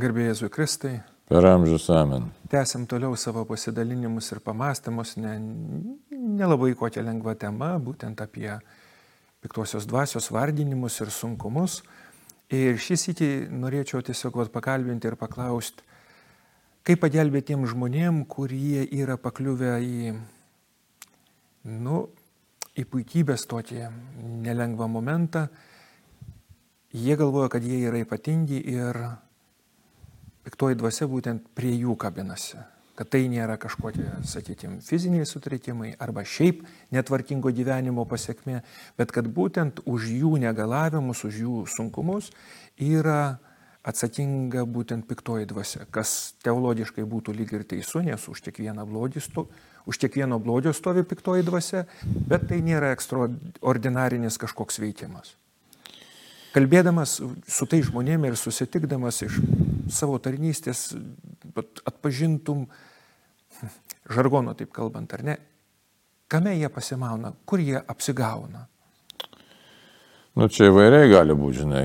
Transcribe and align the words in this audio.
Garbėjai 0.00 0.30
Jėzui 0.30 0.48
Kristai. 0.48 0.92
Per 1.28 1.44
amžius 1.44 1.90
amen. 1.92 2.30
Tęsiam 2.48 2.86
toliau 2.88 3.16
savo 3.20 3.42
pasidalinimus 3.44 4.30
ir 4.32 4.38
pamastymus, 4.40 5.12
ne, 5.20 5.34
nelabai 6.38 6.70
kokia 6.78 7.02
lengva 7.04 7.34
tema, 7.36 7.74
būtent 7.76 8.22
apie 8.24 8.48
piktosios 9.44 9.84
dvasios 9.90 10.30
vardinimus 10.32 10.96
ir 11.04 11.12
sunkumus. 11.12 11.80
Ir 12.48 12.80
šį 12.80 12.98
sėtį 13.04 13.30
norėčiau 13.52 14.00
tiesiog 14.06 14.40
vat, 14.40 14.52
pakalbinti 14.54 15.10
ir 15.10 15.20
paklausti, 15.20 15.84
kaip 16.86 17.04
pagelbėti 17.04 17.52
tiem 17.52 17.68
žmonėm, 17.68 18.24
kurie 18.30 18.86
yra 18.88 19.20
pakliuvę 19.20 19.76
į, 19.84 20.12
nu, 21.76 22.04
į 22.72 22.88
puikybės 22.88 23.44
tokį 23.50 23.90
nelengvą 24.48 24.88
momentą. 24.88 25.50
Jie 26.96 27.18
galvoja, 27.20 27.52
kad 27.52 27.66
jie 27.66 27.84
yra 27.90 28.00
ypatingi 28.00 28.64
ir 28.78 29.06
piktoji 30.50 30.78
dvasia 30.82 31.06
būtent 31.06 31.46
prie 31.54 31.70
jų 31.78 31.94
kabinasi. 32.00 32.58
Kad 32.98 33.08
tai 33.14 33.22
nėra 33.32 33.54
kažkokie, 33.56 34.04
sakykime, 34.28 34.82
fiziniai 34.84 35.24
sutrikimai 35.24 35.94
arba 36.02 36.20
šiaip 36.26 36.66
netvarkingo 36.92 37.48
gyvenimo 37.54 38.04
pasiekmė, 38.04 38.58
bet 38.98 39.14
kad 39.14 39.30
būtent 39.30 39.80
už 39.88 40.10
jų 40.18 40.34
negalavimus, 40.42 41.22
už 41.24 41.38
jų 41.46 41.62
sunkumus 41.70 42.28
yra 42.76 43.38
atsakinga 43.86 44.66
būtent 44.68 45.08
piktoji 45.08 45.48
dvasia, 45.48 45.86
kas 45.88 46.34
teologiškai 46.44 47.06
būtų 47.08 47.32
lyg 47.38 47.54
ir 47.56 47.64
teisų, 47.70 48.04
nes 48.10 48.28
už 48.28 48.42
kiekvieną 48.44 48.84
blogį 48.90 49.22
sto, 49.24 49.46
už 49.88 49.96
kiekvieno 50.02 50.36
blogio 50.42 50.74
stovi 50.76 51.06
piktoji 51.08 51.46
dvasia, 51.46 51.86
bet 52.04 52.50
tai 52.50 52.60
nėra 52.66 52.92
ekstraordinarinis 52.92 54.36
kažkoks 54.42 54.82
veikimas. 54.82 55.38
Kalbėdamas 56.50 57.20
su 57.20 57.66
tai 57.70 57.78
žmonėmis 57.86 58.32
ir 58.32 58.38
susitikdamas 58.38 59.20
iš 59.22 59.38
savo 59.94 60.18
tarnystės, 60.22 60.88
atpažintum 61.86 62.64
žargono, 64.10 64.56
taip 64.58 64.72
kalbant, 64.74 65.12
ar 65.14 65.22
ne, 65.26 65.36
kame 66.30 66.56
jie 66.56 66.70
pasimauna, 66.72 67.32
kur 67.46 67.62
jie 67.62 67.78
apsigauna. 67.78 68.66
Nu, 70.38 70.48
čia 70.50 70.70
įvairiai 70.70 71.10
gali 71.10 71.34
būti, 71.38 71.62
žinai, 71.62 71.84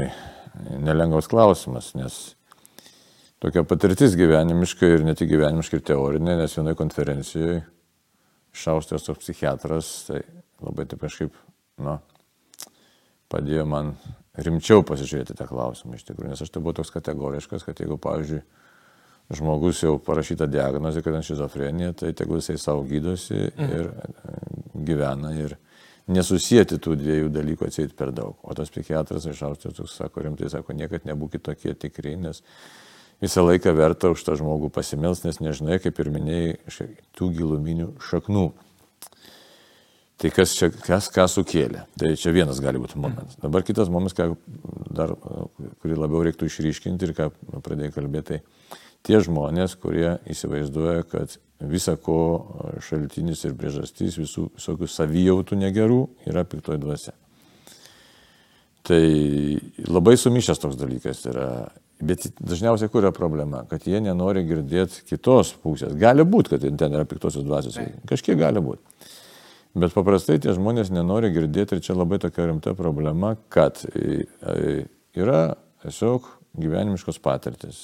nelengvas 0.81 1.29
klausimas, 1.29 1.91
nes 1.97 2.17
tokia 3.41 3.65
patirtis 3.67 4.17
gyvenimiška 4.17 4.89
ir 4.95 5.05
ne 5.05 5.15
tik 5.17 5.29
gyvenimiška 5.33 5.77
ir 5.77 5.85
teorinė, 5.91 6.37
nes 6.41 6.57
vienoje 6.57 6.77
konferencijoje 6.81 7.63
šaustės 8.55 9.05
toks 9.05 9.25
psichiatras, 9.25 9.93
tai 10.09 10.21
labai 10.63 10.85
taip 10.89 11.01
kažkaip, 11.05 11.33
nu, 11.83 11.97
padėjo 13.29 13.65
man 13.69 13.97
rimčiau 14.37 14.83
pasižiūrėti 14.87 15.35
tą 15.37 15.47
klausimą 15.49 15.97
iš 15.97 16.05
tikrųjų, 16.09 16.33
nes 16.33 16.43
aš 16.43 16.51
tai 16.51 16.61
buvau 16.63 16.75
toks 16.79 16.93
kategoriškas, 16.93 17.65
kad 17.67 17.79
jeigu, 17.79 17.97
pavyzdžiui, 18.01 18.41
žmogus 19.35 19.81
jau 19.81 19.95
parašyta 20.01 20.47
diagnozė, 20.51 21.01
kad 21.05 21.17
ant 21.17 21.25
šizofrenija, 21.25 21.95
tai 21.97 22.11
tegul 22.17 22.41
jisai 22.41 22.57
savo 22.61 22.85
gydosi 22.87 23.37
mhm. 23.47 23.71
ir 23.71 23.91
mhm. 23.91 24.83
gyvena 24.87 25.33
ir 25.39 25.57
nesusijęti 26.11 26.77
tų 26.81 26.95
dviejų 26.99 27.29
dalykų 27.33 27.65
atseit 27.65 27.95
per 27.97 28.11
daug. 28.13 28.37
O 28.45 28.53
tas 28.57 28.69
psichiatras 28.69 29.25
iš 29.25 29.41
Austrijos 29.47 29.95
sako 29.95 30.27
rimtai, 30.27 30.51
sako, 30.53 30.75
niekad 30.77 31.07
nebūkite 31.09 31.47
tokie 31.49 31.73
tikri, 31.73 32.13
nes 32.21 32.43
visą 33.23 33.45
laiką 33.45 33.73
verta 33.73 34.11
už 34.13 34.21
tą 34.27 34.35
žmogų 34.37 34.69
pasimels, 34.75 35.23
nes 35.25 35.41
nežinai, 35.41 35.79
kaip 35.81 35.97
ir 36.03 36.11
minėjai, 36.13 36.91
tų 37.17 37.31
giluminių 37.39 37.89
šaknų. 38.05 38.45
Tai 40.15 40.31
kas 40.31 40.53
čia, 40.55 40.69
kas 40.71 41.09
ką 41.11 41.25
sukėlė. 41.27 41.83
Tai 41.99 42.13
čia 42.19 42.31
vienas 42.35 42.61
gali 42.63 42.79
būti 42.79 42.99
momentas. 43.01 43.35
Dabar 43.41 43.65
kitas 43.67 43.91
momentas, 43.91 44.15
ką 44.15 44.29
dar, 44.95 45.11
kurį 45.83 45.97
labiau 45.99 46.23
reiktų 46.23 46.47
išryškinti 46.47 47.09
ir 47.09 47.15
ką 47.17 47.29
pradėjai 47.65 47.95
kalbėti, 47.97 48.39
tai 48.39 48.79
tie 49.05 49.19
žmonės, 49.23 49.75
kurie 49.81 50.15
įsivaizduoja, 50.31 51.03
kad 51.11 51.35
visa 51.59 51.97
ko 51.99 52.17
šaltinis 52.83 53.43
ir 53.45 53.55
priežastys 53.59 54.17
visų 54.19 54.49
visokių 54.55 54.89
savijautų 54.91 55.59
negerų 55.61 56.01
yra 56.31 56.45
piktoji 56.47 56.81
dvasia. 56.81 57.15
Tai 58.85 59.01
labai 59.89 60.13
sumišęs 60.21 60.61
toks 60.61 60.77
dalykas 60.77 61.25
yra. 61.29 61.49
Bet 62.05 62.27
dažniausiai 62.43 62.91
kur 62.91 63.05
yra 63.05 63.13
problema, 63.15 63.61
kad 63.69 63.85
jie 63.87 64.01
nenori 64.03 64.43
girdėti 64.45 65.05
kitos 65.07 65.53
pusės. 65.63 65.93
Gali 65.95 66.25
būti, 66.27 66.51
kad 66.51 66.65
ten 66.65 66.97
yra 66.97 67.05
piktosios 67.07 67.45
dvasios. 67.47 67.79
Kažkiek 68.09 68.37
gali 68.37 68.61
būti. 68.61 68.83
Bet 69.75 69.91
paprastai 69.91 70.37
tie 70.39 70.53
žmonės 70.55 70.87
nenori 70.95 71.33
girdėti 71.35 71.75
ir 71.75 71.83
čia 71.83 71.97
labai 71.97 72.15
tokia 72.23 72.47
rimta 72.47 72.71
problema, 72.77 73.33
kad 73.51 73.81
e, 73.89 74.23
e, 74.23 74.75
yra 75.19 75.57
tiesiog 75.83 76.29
gyvenimiškos 76.55 77.19
patirtis, 77.19 77.79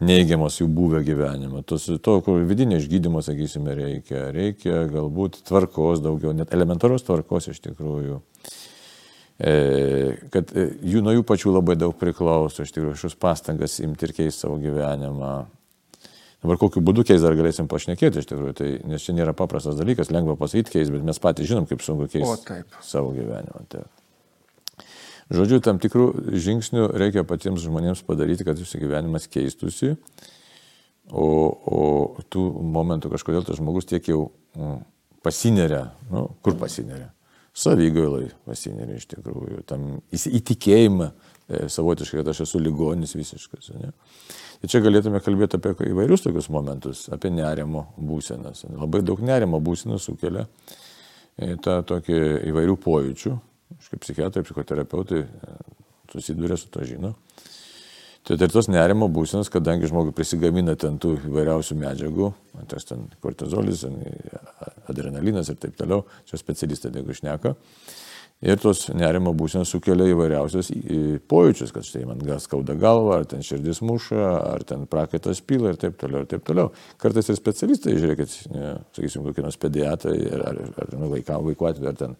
neigiamas 0.00 0.56
jų 0.62 0.70
buvę 0.72 1.02
gyvenimą. 1.04 1.60
Tos, 1.68 1.90
to, 2.00 2.14
kur 2.24 2.40
vidinio 2.48 2.80
išgydymo, 2.80 3.20
sakysime, 3.24 3.74
reikia. 3.76 4.30
Reikia 4.32 4.86
galbūt 4.92 5.42
tvarkos 5.44 6.00
daugiau, 6.04 6.32
net 6.36 6.56
elementaros 6.56 7.04
tvarkos 7.04 7.50
iš 7.52 7.60
tikrųjų. 7.68 8.22
E, 9.36 9.52
kad 10.32 10.56
jų 10.56 11.04
nuo 11.04 11.18
jų 11.18 11.28
pačių 11.28 11.52
labai 11.52 11.76
daug 11.76 11.92
priklauso, 12.00 12.64
iš 12.64 12.72
tikrųjų, 12.72 12.96
šios 13.04 13.20
pastangas 13.20 13.76
imti 13.84 14.08
ir 14.08 14.16
keisti 14.22 14.46
savo 14.46 14.56
gyvenimą. 14.64 15.34
Dabar 16.46 16.60
kokiu 16.62 16.78
būdu 16.86 17.02
keis 17.02 17.24
dar 17.24 17.34
galėsim 17.34 17.66
pašnekėti 17.66 18.20
iš 18.22 18.28
tikrųjų, 18.30 18.52
tai, 18.54 18.66
nes 18.86 19.02
čia 19.02 19.16
nėra 19.16 19.32
paprastas 19.34 19.74
dalykas, 19.74 20.12
lengva 20.14 20.36
pasakyti 20.38 20.76
keis, 20.76 20.92
bet 20.94 21.02
mes 21.02 21.18
patys 21.18 21.48
žinom, 21.50 21.64
kaip 21.66 21.82
sunku 21.82 22.06
keisti 22.12 22.60
savo 22.86 23.10
gyvenimą. 23.16 23.64
Tai. 23.72 23.82
Žodžiu, 25.34 25.58
tam 25.66 25.80
tikrų 25.82 26.06
žingsnių 26.38 26.86
reikia 27.02 27.24
patiems 27.26 27.64
žmonėms 27.64 28.04
padaryti, 28.06 28.46
kad 28.46 28.62
jūsų 28.62 28.78
gyvenimas 28.84 29.26
keistusi, 29.26 29.96
o, 31.10 31.26
o 31.50 31.82
tų 32.30 32.44
momentų 32.76 33.10
kažkodėl 33.16 33.42
tas 33.48 33.58
žmogus 33.58 33.90
tiek 33.90 34.06
jau 34.06 34.28
nu, 34.54 34.76
pasineria, 35.26 35.88
nu, 36.14 36.28
kur 36.46 36.54
pasineria? 36.62 37.10
Savygailai 37.58 38.28
pasineria 38.46 39.00
iš 39.00 39.10
tikrųjų, 39.16 39.64
tam 39.66 39.96
įtikėjimą 40.14 41.10
savotiškai, 41.46 42.20
kad 42.20 42.28
aš 42.32 42.42
esu 42.46 42.60
ligonis 42.62 43.14
visiškas. 43.14 43.70
Ne? 43.78 43.92
Ir 44.62 44.72
čia 44.72 44.80
galėtume 44.82 45.20
kalbėti 45.22 45.60
apie 45.60 45.74
įvairius 45.92 46.24
tokius 46.24 46.48
momentus, 46.52 47.06
apie 47.14 47.30
nerimo 47.30 47.86
būsenas. 47.96 48.64
Labai 48.72 49.02
daug 49.06 49.22
nerimo 49.22 49.60
būsenų 49.62 50.00
sukelia 50.02 50.46
e, 51.36 51.54
tą 51.62 51.78
tokį 51.86 52.18
įvairių 52.50 52.78
pojūčių. 52.82 53.36
Aš 53.76 53.90
kaip 53.92 54.02
psichiatrai, 54.02 54.44
psichoterapeutai 54.46 55.22
e, 55.26 55.58
susiduria 56.12 56.58
su 56.58 56.70
to 56.72 56.86
žino. 56.88 57.14
Tai 58.26 58.34
ir 58.42 58.50
tos 58.50 58.66
nerimo 58.66 59.06
būsenos, 59.12 59.46
kadangi 59.54 59.86
žmogui 59.86 60.10
prisigamina 60.16 60.74
ten 60.74 60.96
tų 60.98 61.12
įvairiausių 61.28 61.76
medžiagų, 61.78 62.32
tas 62.66 62.88
ten 62.88 63.04
kortizolis, 63.22 63.84
adrenalinas 64.90 65.52
ir 65.52 65.60
taip 65.62 65.76
toliau, 65.78 66.02
čia 66.26 66.40
specialistai 66.40 66.90
jeigu 66.90 67.14
išneka, 67.14 67.52
Ir 68.46 68.60
tos 68.62 68.84
nerimo 68.94 69.32
būsenos 69.34 69.72
sukelia 69.74 70.06
įvairiausios 70.12 70.68
pojūčius, 71.26 71.72
kad 71.74 71.86
štai 71.86 72.04
man 72.06 72.20
gal 72.22 72.38
skauda 72.42 72.76
galva, 72.78 73.20
ar 73.20 73.26
ten 73.26 73.42
širdis 73.42 73.80
muša, 73.82 74.20
ar 74.52 74.62
ten 74.68 74.84
prakaitas 74.90 75.40
pyla 75.42 75.72
ir 75.72 75.80
taip 75.82 75.96
toliau, 75.98 76.22
ir 76.22 76.30
taip 76.30 76.44
toliau. 76.46 76.70
Kartais 77.02 77.26
ir 77.32 77.38
specialistai, 77.40 77.96
žiūrėkit, 77.98 78.36
ne, 78.54 78.72
sakysim, 78.94 79.26
kokie 79.26 79.42
nors 79.42 79.58
pediatrai, 79.58 80.16
ar, 80.30 80.46
ar, 80.52 80.62
ar 80.84 80.94
nu, 80.94 81.10
vaikam, 81.16 81.42
vaikų 81.48 81.70
atveju, 81.72 81.90
ar 81.90 81.98
ten 81.98 82.16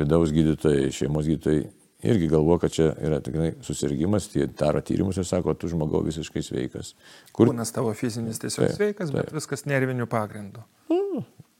vidaus 0.00 0.32
gydytojai, 0.32 0.88
šeimos 0.96 1.28
gydytojai, 1.28 1.66
irgi 2.08 2.32
galvo, 2.32 2.56
kad 2.62 2.72
čia 2.72 2.90
yra 3.04 3.20
tikrai 3.24 3.52
susirgymas, 3.64 4.30
tie 4.32 4.48
daro 4.48 4.80
tyrimus 4.84 5.20
ir 5.20 5.28
sako, 5.28 5.58
tu 5.60 5.68
žmogau 5.72 6.00
visiškai 6.08 6.44
sveikas. 6.44 6.94
Kur... 7.32 7.52
Kūnas 7.52 7.72
tavo 7.76 7.92
fizinis 7.96 8.40
tiesiog 8.40 8.70
taip, 8.70 8.76
sveikas, 8.80 9.12
taip. 9.12 9.20
bet 9.20 9.36
viskas 9.36 9.68
nervinių 9.68 10.08
pagrindų. 10.08 10.64
Mm. 10.88 11.03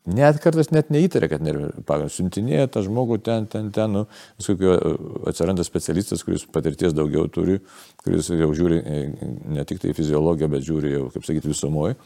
Net 0.05 0.37
kartais 0.45 0.69
net 0.69 0.91
neįtarė, 0.93 1.31
kad 1.33 1.47
pagal 1.89 2.11
siuntinėja 2.13 2.69
tą 2.69 2.83
žmogų 2.85 3.17
ten, 3.25 3.47
ten, 3.49 3.71
ten, 3.73 3.95
nu, 3.97 4.03
viskokio 4.37 4.75
atsiranda 5.31 5.65
specialistas, 5.65 6.21
kuris 6.27 6.45
patirties 6.53 6.93
daugiau 6.93 7.25
turi, 7.33 7.57
kuris 8.05 8.29
jau 8.29 8.51
žiūri 8.53 8.83
e, 8.85 8.99
ne 9.57 9.65
tik 9.65 9.81
tai 9.81 9.95
fiziologiją, 9.97 10.51
bet 10.53 10.67
žiūri 10.67 10.93
jau, 10.93 11.07
kaip 11.15 11.25
sakyti, 11.25 11.49
visumoje. 11.49 11.97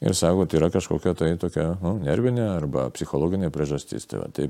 Ir 0.00 0.16
sako, 0.16 0.46
tai 0.48 0.62
yra 0.62 0.72
kažkokia 0.72 1.12
tai 1.16 1.34
tokia 1.40 1.70
nu, 1.82 1.98
nervinė 2.04 2.46
arba 2.54 2.88
psichologinė 2.96 3.52
priežastis. 3.52 4.08
Tai 4.08 4.22
va, 4.22 4.32
tai 4.32 4.48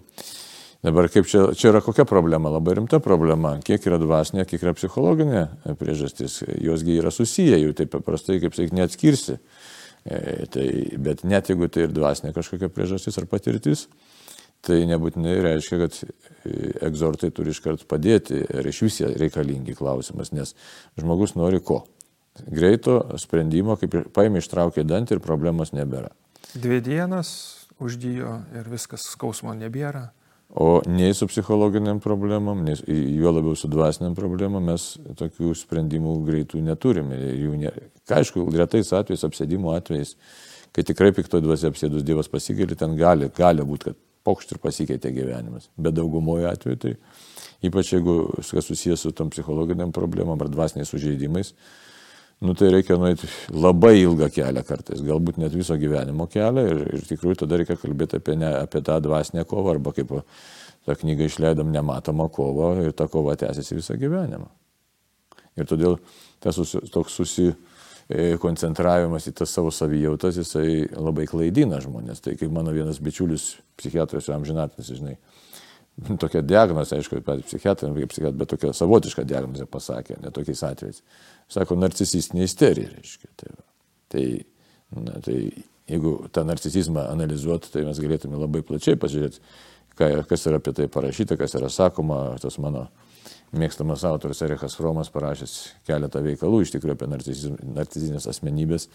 dabar 0.87 1.11
kaip 1.11 1.27
čia, 1.27 1.43
čia 1.59 1.73
yra 1.73 1.83
kokia 1.83 2.07
problema, 2.07 2.55
labai 2.55 2.79
rimta 2.79 3.03
problema, 3.03 3.57
kiek 3.67 3.83
yra 3.91 3.99
dvasinė, 4.03 4.47
kiek 4.47 4.63
yra 4.63 4.75
psichologinė 4.79 5.49
priežastis, 5.79 6.45
josgi 6.63 7.01
yra 7.03 7.11
susiję, 7.15 7.59
jų 7.65 7.75
taip 7.83 7.91
paprastai, 7.99 8.39
kaip 8.43 8.55
sakyti, 8.55 8.79
neatskirsi. 8.79 9.41
E, 10.07 10.47
tai, 10.53 10.67
bet 11.03 11.25
net 11.27 11.51
jeigu 11.51 11.67
tai 11.73 11.87
ir 11.87 11.95
dvasinė 11.95 12.31
kažkokia 12.37 12.71
priežastis 12.71 13.19
ar 13.19 13.27
patirtis, 13.31 13.87
tai 14.67 14.85
nebūtinai 14.87 15.35
reiškia, 15.43 15.79
kad 15.83 15.99
e, 15.99 16.53
egzortai 16.87 17.33
turi 17.35 17.51
iškart 17.55 17.87
padėti 17.91 18.39
ir 18.45 18.71
iš 18.71 18.85
vis 18.87 19.01
reikalingi 19.19 19.75
klausimas, 19.79 20.31
nes 20.37 20.55
žmogus 20.99 21.35
nori 21.39 21.59
ko? 21.59 21.83
Greito 22.37 23.01
sprendimo, 23.19 23.79
kaip 23.81 23.97
paėmė 24.15 24.43
ištraukė 24.45 24.85
dantį 24.87 25.17
ir 25.17 25.25
problemos 25.25 25.73
nebėra. 25.75 26.13
Dvi 26.55 26.83
dienas 26.85 27.31
uždyjo 27.83 28.39
ir 28.57 28.69
viskas 28.71 29.09
skausmo 29.11 29.55
nebėra. 29.57 30.11
O 30.55 30.81
nei 30.87 31.13
su 31.15 31.27
psichologiniam 31.27 31.99
problemam, 32.01 32.63
nei 32.65 32.77
juo 32.87 33.33
labiau 33.35 33.57
su 33.59 33.69
dvasiniam 33.69 34.15
problemam 34.15 34.65
mes 34.65 34.93
tokių 35.19 35.51
sprendimų 35.59 36.15
greitų 36.29 36.63
neturime. 36.65 37.19
Jų 37.19 37.57
ne... 37.61 37.73
Aišku, 38.17 38.47
retais 38.55 38.93
atvejais, 38.95 39.25
apsėdimo 39.27 39.75
atvejais, 39.75 40.15
kai 40.73 40.87
tikrai 40.87 41.11
pikto 41.17 41.43
dvasia 41.43 41.73
apsėdus 41.73 42.07
Dievas 42.07 42.31
pasigėlė, 42.31 42.79
ten 42.79 42.95
gali, 42.97 43.29
gali 43.37 43.67
būti, 43.67 43.91
kad 43.91 43.99
pokšt 44.27 44.55
ir 44.55 44.63
pasikeitė 44.63 45.13
gyvenimas. 45.17 45.69
Bet 45.77 45.99
daugumoje 45.99 46.47
atveju 46.51 46.81
tai, 46.83 46.95
ypač 47.67 47.93
jeigu 47.97 48.17
kas 48.39 48.71
susijęs 48.71 49.03
su 49.03 49.13
tom 49.17 49.35
psichologiniam 49.35 49.93
problemam 49.95 50.41
ar 50.41 50.51
dvasiniais 50.53 50.95
sužeidimais, 50.95 51.53
nu 52.41 52.55
tai 52.55 52.71
reikia 52.75 52.97
nueiti 53.01 53.29
labai 53.55 53.95
ilgą 54.03 54.29
kelią 54.33 54.63
kartais, 54.67 55.01
galbūt 55.05 55.39
net 55.41 55.55
viso 55.57 55.77
gyvenimo 55.81 56.27
kelią 56.29 56.67
ir, 56.69 56.83
ir 56.99 57.07
tikrųjų 57.09 57.37
tada 57.45 57.61
reikia 57.61 57.77
kalbėti 57.81 58.21
apie, 58.21 58.37
ne, 58.41 58.51
apie 58.67 58.81
tą 58.85 58.99
dvasinę 59.05 59.43
kovą 59.49 59.77
arba 59.77 59.91
kaip 59.97 60.13
tą 60.87 60.93
knygą 61.01 61.23
išleidom 61.31 61.73
nematomą 61.75 62.27
kovą 62.33 62.75
ir 62.85 62.93
ta 62.97 63.05
kova 63.11 63.37
tęsiasi 63.41 63.81
visą 63.81 63.95
gyvenimą. 64.01 64.49
Ir 65.57 65.65
todėl 65.69 65.97
tas 66.45 66.55
susi, 66.59 66.83
toks 66.93 67.13
susikoncentravimas 67.17 69.29
į 69.31 69.33
tas 69.41 69.51
savo 69.57 69.71
savijautas, 69.73 70.37
jisai 70.37 70.69
labai 70.93 71.25
klaidina 71.31 71.81
žmonės. 71.83 72.21
Tai 72.23 72.33
kaip 72.37 72.51
mano 72.53 72.71
vienas 72.77 73.01
bičiulis, 73.03 73.43
psichiatras, 73.81 74.29
amžinatinis, 74.37 74.93
žinai, 75.01 75.17
tokia 76.23 76.43
diagnozė, 76.45 77.01
aišku, 77.01 77.21
psichiatrai, 77.25 77.93
kaip 77.97 78.13
psichiatrai, 78.13 78.41
bet 78.43 78.53
tokia 78.53 78.73
savotiška 78.77 79.25
diagnozė 79.29 79.69
pasakė, 79.71 80.19
ne 80.23 80.33
tokiais 80.35 80.63
atvejais. 80.67 81.01
Sako, 81.53 81.79
narcisistinė 81.81 82.45
isterija, 82.47 82.91
reiškia. 82.97 83.33
Tai, 83.41 83.55
tai, 84.13 84.27
na, 84.99 85.17
tai 85.25 85.39
jeigu 85.89 86.17
tą 86.35 86.45
narcisizmą 86.47 87.07
analizuotų, 87.13 87.73
tai 87.73 87.87
mes 87.87 88.01
galėtume 88.03 88.41
labai 88.41 88.63
plačiai 88.67 88.99
pažiūrėti, 89.01 89.43
kas 89.97 90.47
yra 90.49 90.61
apie 90.61 90.75
tai 90.77 90.89
parašyta, 90.93 91.39
kas 91.41 91.57
yra 91.57 91.71
sakoma, 91.73 92.21
tas 92.43 92.59
mano 92.63 92.89
mėgstamas 93.55 94.03
autoris 94.09 94.41
Erikas 94.43 94.75
Fromas 94.79 95.11
parašęs 95.15 95.53
keletą 95.87 96.23
veikalų 96.25 96.63
iš 96.65 96.73
tikrųjų 96.75 96.97
apie 96.97 97.09
narcizinės 97.77 98.27
asmenybės 98.31 98.89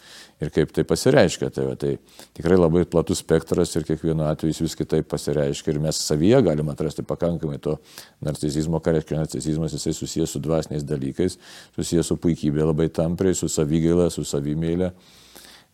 ir 0.44 0.51
kaip 0.53 0.74
tai 0.75 0.83
pasireiškia. 0.88 1.50
Tai, 1.56 1.65
tai 1.80 1.94
tikrai 2.38 2.57
labai 2.59 2.83
platus 2.89 3.21
spektras 3.24 3.71
ir 3.77 3.86
kiekvienu 3.88 4.25
atveju 4.27 4.51
jis 4.51 4.63
vis 4.65 4.75
kitaip 4.80 5.07
pasireiškia 5.12 5.74
ir 5.74 5.80
mes 5.83 6.01
savyje 6.03 6.42
galime 6.45 6.75
atrasti 6.75 7.06
pakankamai 7.07 7.62
to 7.63 7.77
narcizizmo, 8.25 8.81
ką 8.83 8.98
reiškia 8.98 9.21
narcizizmas, 9.21 9.77
jisai 9.77 9.95
susijęs 9.98 10.36
su 10.36 10.44
dvasiniais 10.44 10.86
dalykais, 10.88 11.39
susijęs 11.77 12.12
su 12.12 12.19
puikybė 12.21 12.68
labai 12.68 12.89
tampriai, 12.94 13.38
su 13.38 13.50
savygaila, 13.51 14.09
su 14.12 14.27
savimėlė. 14.27 14.92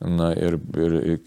Na 0.06 0.29
ir, 0.38 0.59
ir 0.77 1.19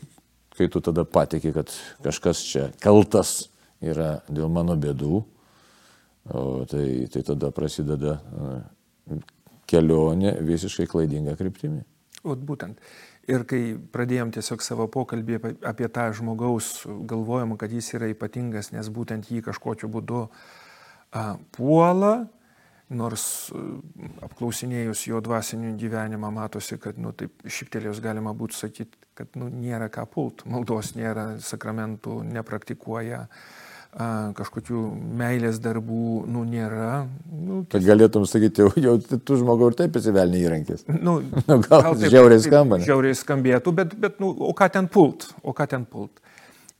kai 0.55 0.71
tu 0.71 0.83
tada 0.85 1.03
patikė, 1.09 1.55
kad 1.57 1.75
kažkas 2.05 2.45
čia 2.47 2.71
kaltas 2.85 3.51
yra 3.83 4.21
dėl 4.31 4.51
mano 4.53 4.77
bėdų, 4.79 5.25
O 6.29 6.65
tai, 6.69 7.09
tai 7.09 7.23
tada 7.25 7.49
prasideda 7.55 8.19
kelionė 9.71 10.35
visiškai 10.45 10.87
klaidinga 10.91 11.37
kryptimi. 11.39 11.81
O 12.27 12.35
būtent. 12.37 12.83
Ir 13.31 13.47
kai 13.49 13.61
pradėjom 13.95 14.33
tiesiog 14.35 14.65
savo 14.65 14.87
pokalbį 14.93 15.39
apie, 15.69 15.87
tą 15.93 16.09
žmogaus 16.17 16.83
galvojimą, 17.09 17.57
kad 17.61 17.73
jis 17.73 17.95
yra 17.97 18.11
ypatingas, 18.13 18.73
nes 18.75 18.91
būtent 18.93 19.31
jį 19.31 19.45
kažkokiu 19.47 19.89
būdu 19.93 20.27
a, 20.27 21.39
puola, 21.55 22.13
nors 22.91 23.25
apklausinėjus 24.27 25.07
jo 25.07 25.21
dvasinį 25.25 25.77
gyvenimą 25.79 26.33
matosi, 26.35 26.81
kad, 26.83 26.99
nu, 26.99 27.15
taip 27.17 27.47
šiptelėjus 27.47 28.03
galima 28.03 28.35
būtų 28.37 28.59
sakyti, 28.59 29.01
kad, 29.15 29.31
nu, 29.39 29.49
nėra 29.53 29.89
ką 29.93 30.09
pult, 30.11 30.45
maldos 30.51 30.97
nėra, 30.99 31.37
sakramentų 31.45 32.21
nepraktikuoja. 32.35 33.25
A, 33.29 33.70
kažkokių 33.91 34.81
meilės 35.19 35.59
darbų, 35.63 36.25
nu, 36.31 36.45
nėra. 36.47 37.09
Nu, 37.27 37.65
tiesiog... 37.67 37.89
Galėtum 37.89 38.27
sakyti, 38.29 38.63
jau, 38.63 38.71
jau 38.79 39.19
tu 39.19 39.39
žmogau 39.41 39.73
ir 39.73 39.79
taip 39.81 39.99
įsivelni 39.99 40.45
įrankis. 40.45 40.87
Nu, 41.01 41.19
nu, 41.25 41.57
gal 41.67 41.83
gal 41.83 41.97
taip, 41.97 42.07
žiauriai 42.13 42.43
skamba. 42.45 42.79
Žiauriai 42.85 43.19
skambėtų, 43.19 43.75
bet, 43.75 43.97
bet 43.99 44.21
nu, 44.23 44.31
o 44.31 44.53
ką 44.55 44.71
ten 44.71 44.87
pult? 44.91 45.31
O 45.43 45.55
ką 45.57 45.67
ten 45.71 45.87
pult? 45.89 46.23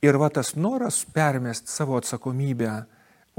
Ir 0.01 0.17
va 0.17 0.31
tas 0.33 0.55
noras 0.55 1.03
permest 1.13 1.67
savo 1.69 1.97
atsakomybę 1.99 2.79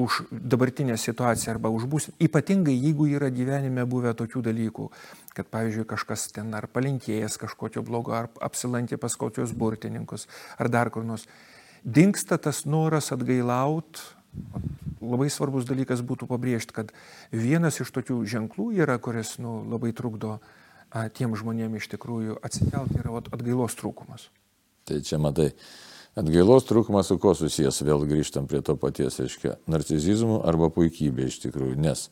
už 0.02 0.22
dabartinę 0.30 0.98
situaciją 0.98 1.54
arba 1.54 1.72
už 1.72 1.86
būsimą, 1.88 2.16
ypatingai 2.22 2.74
jeigu 2.76 3.08
yra 3.12 3.28
gyvenime 3.32 3.84
buvę 3.88 4.12
tokių 4.16 4.40
dalykų, 4.46 4.88
kad 5.36 5.48
pavyzdžiui 5.52 5.88
kažkas 5.88 6.28
ten 6.32 6.52
ar 6.56 6.69
palinkėjęs 6.72 7.38
kažkokio 7.40 7.84
blogo, 7.84 8.14
ar 8.16 8.28
apsilankė 8.40 9.00
pas 9.00 9.16
kokios 9.16 9.52
burtininkus, 9.56 10.28
ar 10.56 10.72
dar 10.72 10.92
kur 10.92 11.04
nors 11.04 11.26
dinksta 11.84 12.38
tas 12.38 12.64
noras 12.64 13.12
atgailaut. 13.14 14.00
Labai 15.02 15.29
svarbus 15.31 15.67
dalykas 15.69 16.00
būtų 16.06 16.29
pabrėžti, 16.31 16.75
kad 16.76 16.93
vienas 17.34 17.81
iš 17.82 17.90
tokių 17.93 18.20
ženklų 18.29 18.70
yra, 18.84 18.96
kuris 19.02 19.34
nu, 19.43 19.61
labai 19.67 19.90
trukdo 19.96 20.38
a, 20.88 21.08
tiem 21.11 21.34
žmonėms 21.37 21.82
iš 21.82 21.88
tikrųjų 21.96 22.38
atsikelti, 22.44 23.00
yra 23.02 23.19
atgailos 23.19 23.75
trūkumas. 23.81 24.29
Tai 24.87 25.00
čia 25.02 25.19
matai, 25.23 25.50
atgailos 26.19 26.69
trūkumas 26.70 27.11
su 27.11 27.19
kuo 27.20 27.34
susijęs, 27.37 27.82
vėl 27.87 28.06
grįžtam 28.08 28.46
prie 28.50 28.62
to 28.64 28.76
paties, 28.79 29.19
aiškiai, 29.23 29.58
narcizizmu 29.70 30.40
arba 30.46 30.70
puikybė 30.75 31.29
iš 31.29 31.43
tikrųjų, 31.49 31.76
nes 31.82 32.06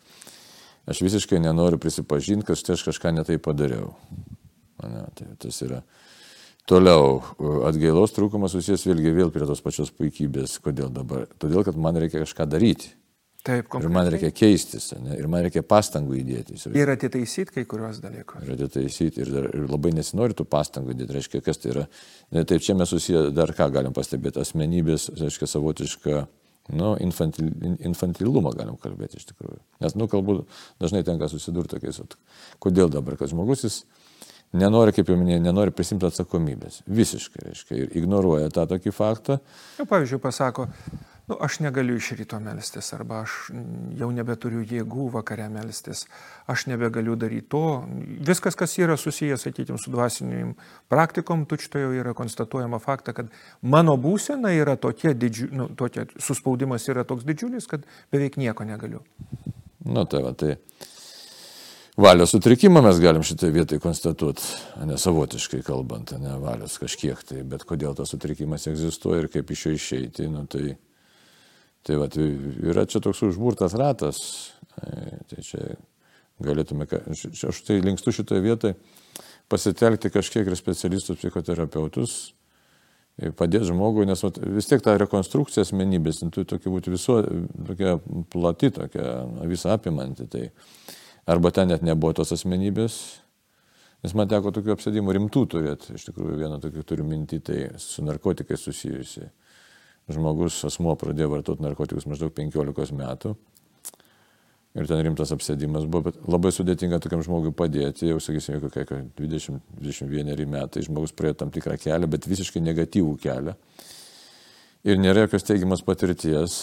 aš 0.90 1.04
visiškai 1.06 1.40
nenoriu 1.40 1.78
prisipažinti, 1.80 2.48
kad 2.50 2.58
štai 2.58 2.74
aš 2.76 2.88
kažką 2.90 3.14
netai 3.16 3.38
padariau. 3.42 3.94
Ne, 4.80 5.06
tai 5.14 5.30
tas 5.38 5.62
yra 5.62 5.84
Toliau, 6.68 7.20
atgailos 7.66 8.12
trūkumas 8.14 8.52
susijęs 8.54 8.84
vėlgi 8.86 9.12
vėl 9.16 9.32
prie 9.34 9.46
tos 9.48 9.62
pačios 9.64 9.90
puikybės. 9.96 10.58
Kodėl 10.62 10.90
dabar? 10.92 11.28
Todėl, 11.40 11.64
kad 11.66 11.78
man 11.80 11.98
reikia 11.98 12.22
kažką 12.24 12.46
daryti. 12.50 12.92
Taip, 13.40 13.70
konkrečiai. 13.72 13.88
Ir 13.88 13.94
man 13.94 14.08
reikia 14.12 14.28
keistis, 14.36 14.90
ne? 15.00 15.14
ir 15.16 15.28
man 15.32 15.46
reikia 15.46 15.62
pastangų 15.64 16.18
įdėti. 16.18 16.58
Ir 16.76 16.90
atitaisyti 16.92 17.54
kai 17.54 17.64
kurios 17.68 18.02
dalykus. 18.04 18.42
Ir 18.44 18.52
atitaisyti, 18.52 19.22
ir, 19.24 19.30
dar, 19.32 19.46
ir 19.56 19.64
labai 19.64 19.94
nesinori 19.96 20.36
tų 20.36 20.44
pastangų 20.52 20.92
įdėti. 20.92 21.16
Reiškia, 21.16 21.40
kas 21.46 21.62
tai 21.62 21.72
yra. 21.72 21.86
Ne, 22.36 22.44
taip, 22.44 22.60
čia 22.66 22.76
mes 22.76 22.92
susiję 22.92 23.30
dar 23.32 23.54
ką 23.56 23.70
galim 23.72 23.96
pastebėti. 23.96 24.42
Asmenybės, 24.44 25.08
reiškia, 25.16 25.48
savotišką 25.54 26.20
nu, 26.76 26.90
infantil, 27.00 27.48
infantilumą 27.80 28.52
galim 28.58 28.76
kalbėti 28.80 29.18
iš 29.22 29.30
tikrųjų. 29.32 29.58
Nes, 29.86 29.96
nu, 29.96 30.10
kalbu, 30.12 30.42
dažnai 30.82 31.00
tenka 31.08 31.30
susidurti 31.32 31.78
tokiais, 31.78 32.02
kodėl 32.62 32.92
dabar, 32.92 33.16
kad 33.16 33.32
žmogus 33.32 33.64
jis 33.64 33.80
nenori, 34.56 34.94
kaip 34.94 35.10
jau 35.10 35.18
minėjau, 35.18 35.42
nenori 35.44 35.74
prisimti 35.74 36.08
atsakomybės. 36.08 36.82
Visiškai, 36.90 37.44
reiškia, 37.50 37.78
ir 37.84 37.94
ignoruoja 38.00 38.50
tą 38.54 38.66
tokį 38.70 38.92
faktą. 38.94 39.38
Jau, 39.78 39.86
pavyzdžiui, 39.90 40.20
pasako, 40.22 40.66
nu, 41.30 41.36
aš 41.46 41.60
negaliu 41.62 41.98
iš 42.00 42.10
ryto 42.18 42.40
melstis, 42.42 42.90
arba 42.96 43.22
aš 43.24 43.36
jau 44.00 44.10
nebeturiu 44.14 44.64
jėgų 44.66 45.06
vakare 45.14 45.46
melstis, 45.52 46.04
aš 46.50 46.66
nebegaliu 46.72 47.14
daryti 47.20 47.46
to. 47.54 47.64
Viskas, 48.26 48.58
kas 48.58 48.74
yra 48.82 48.98
susijęs, 49.00 49.46
sakykime, 49.46 49.78
su 49.78 49.94
dvasiniam 49.94 50.56
praktikom, 50.90 51.46
tučtojo 51.50 51.94
yra 52.00 52.16
konstatuojama 52.18 52.82
fakta, 52.82 53.14
kad 53.16 53.30
mano 53.62 53.94
būsena 54.00 54.54
yra 54.56 54.74
tokia, 54.80 55.14
didžiu, 55.14 55.50
nu, 55.54 55.70
tokia 55.78 56.08
suspaudimas 56.18 56.88
yra 56.90 57.06
toks 57.06 57.28
didžiulis, 57.28 57.70
kad 57.70 57.86
beveik 58.10 58.40
nieko 58.40 58.66
negaliu. 58.66 59.04
Nu, 59.86 60.04
tai 60.04 60.20
va, 60.26 60.34
tai 60.36 60.58
valios 62.00 62.32
sutrikimą 62.34 62.82
mes 62.82 63.00
galim 63.00 63.24
šitoje 63.26 63.52
vietoje 63.52 63.80
konstatuoti, 63.82 64.42
ne 64.88 64.96
savotiškai 64.98 65.60
kalbant, 65.66 66.12
ne 66.20 66.36
valios 66.40 66.78
kažkiek 66.80 67.20
tai, 67.26 67.42
bet 67.46 67.66
kodėl 67.68 67.96
tas 67.98 68.12
sutrikimas 68.14 68.66
egzistuoja 68.70 69.24
ir 69.24 69.28
kaip 69.32 69.50
iš 69.52 69.66
jo 69.66 69.74
išeiti, 69.76 70.28
nu, 70.32 70.46
tai, 70.50 70.74
tai, 71.86 71.98
va, 72.00 72.08
tai 72.12 72.26
yra 72.72 72.86
čia 72.88 73.02
toks 73.04 73.22
užburtas 73.28 73.76
ratas, 73.78 74.22
tai 74.80 75.44
čia 75.44 75.76
galėtume, 76.40 76.88
aš 77.12 77.62
tai 77.66 77.80
linkstu 77.84 78.14
šitoje 78.16 78.44
vietoje 78.44 78.76
pasitelkti 79.50 80.12
kažkiek 80.14 80.46
ir 80.46 80.56
specialistus, 80.56 81.18
psichoterapeutus, 81.18 82.16
padėti 83.36 83.68
žmogui, 83.68 84.06
nes 84.08 84.22
vat, 84.24 84.38
vis 84.54 84.68
tiek 84.70 84.82
ta 84.84 84.94
rekonstrukcija 85.00 85.66
asmenybės, 85.66 86.22
turi 86.32 86.48
tokia 86.48 86.72
būti 86.72 86.94
viso, 86.94 87.18
tokia 87.66 87.96
plati, 88.32 88.70
tokia 88.72 89.16
visą 89.50 89.74
apimanti. 89.74 90.28
Tai, 90.30 90.46
arba 91.26 91.50
ten 91.54 91.70
net 91.72 91.84
nebuvo 91.86 92.14
tos 92.20 92.32
asmenybės. 92.36 93.00
Nes 94.00 94.14
man 94.16 94.30
teko 94.30 94.52
tokių 94.56 94.72
apsėdimų 94.76 95.12
rimtų 95.16 95.44
turėti, 95.52 95.94
iš 95.98 96.06
tikrųjų 96.08 96.38
vieną 96.40 96.56
tokį 96.62 96.84
turiu 96.88 97.04
mintį, 97.04 97.40
tai 97.44 97.58
su 97.82 98.04
narkotikais 98.06 98.62
susijusi. 98.64 99.26
Žmogus, 100.10 100.62
asmuo 100.66 100.94
pradėjo 100.98 101.28
vartoti 101.34 101.62
narkotikus 101.62 102.08
maždaug 102.08 102.32
15 102.34 102.96
metų. 102.96 103.34
Ir 104.78 104.86
ten 104.86 105.00
rimtas 105.02 105.32
apsėdimas 105.34 105.84
buvo, 105.90 106.08
bet 106.08 106.18
labai 106.30 106.52
sudėtinga 106.54 107.00
tokiam 107.02 107.24
žmogui 107.26 107.50
padėti, 107.58 108.06
jau 108.06 108.20
sakysime, 108.22 108.60
kokie 108.62 108.84
20-21 109.18 110.46
metai, 110.46 110.84
žmogus 110.86 111.12
praėjo 111.18 111.40
tam 111.42 111.50
tikrą 111.50 111.74
kelią, 111.82 112.06
bet 112.10 112.28
visiškai 112.30 112.62
negatyvų 112.62 113.16
kelią. 113.20 113.56
Ir 114.86 115.02
nėra 115.02 115.26
jokios 115.26 115.44
teigiamas 115.44 115.82
patirties 115.84 116.62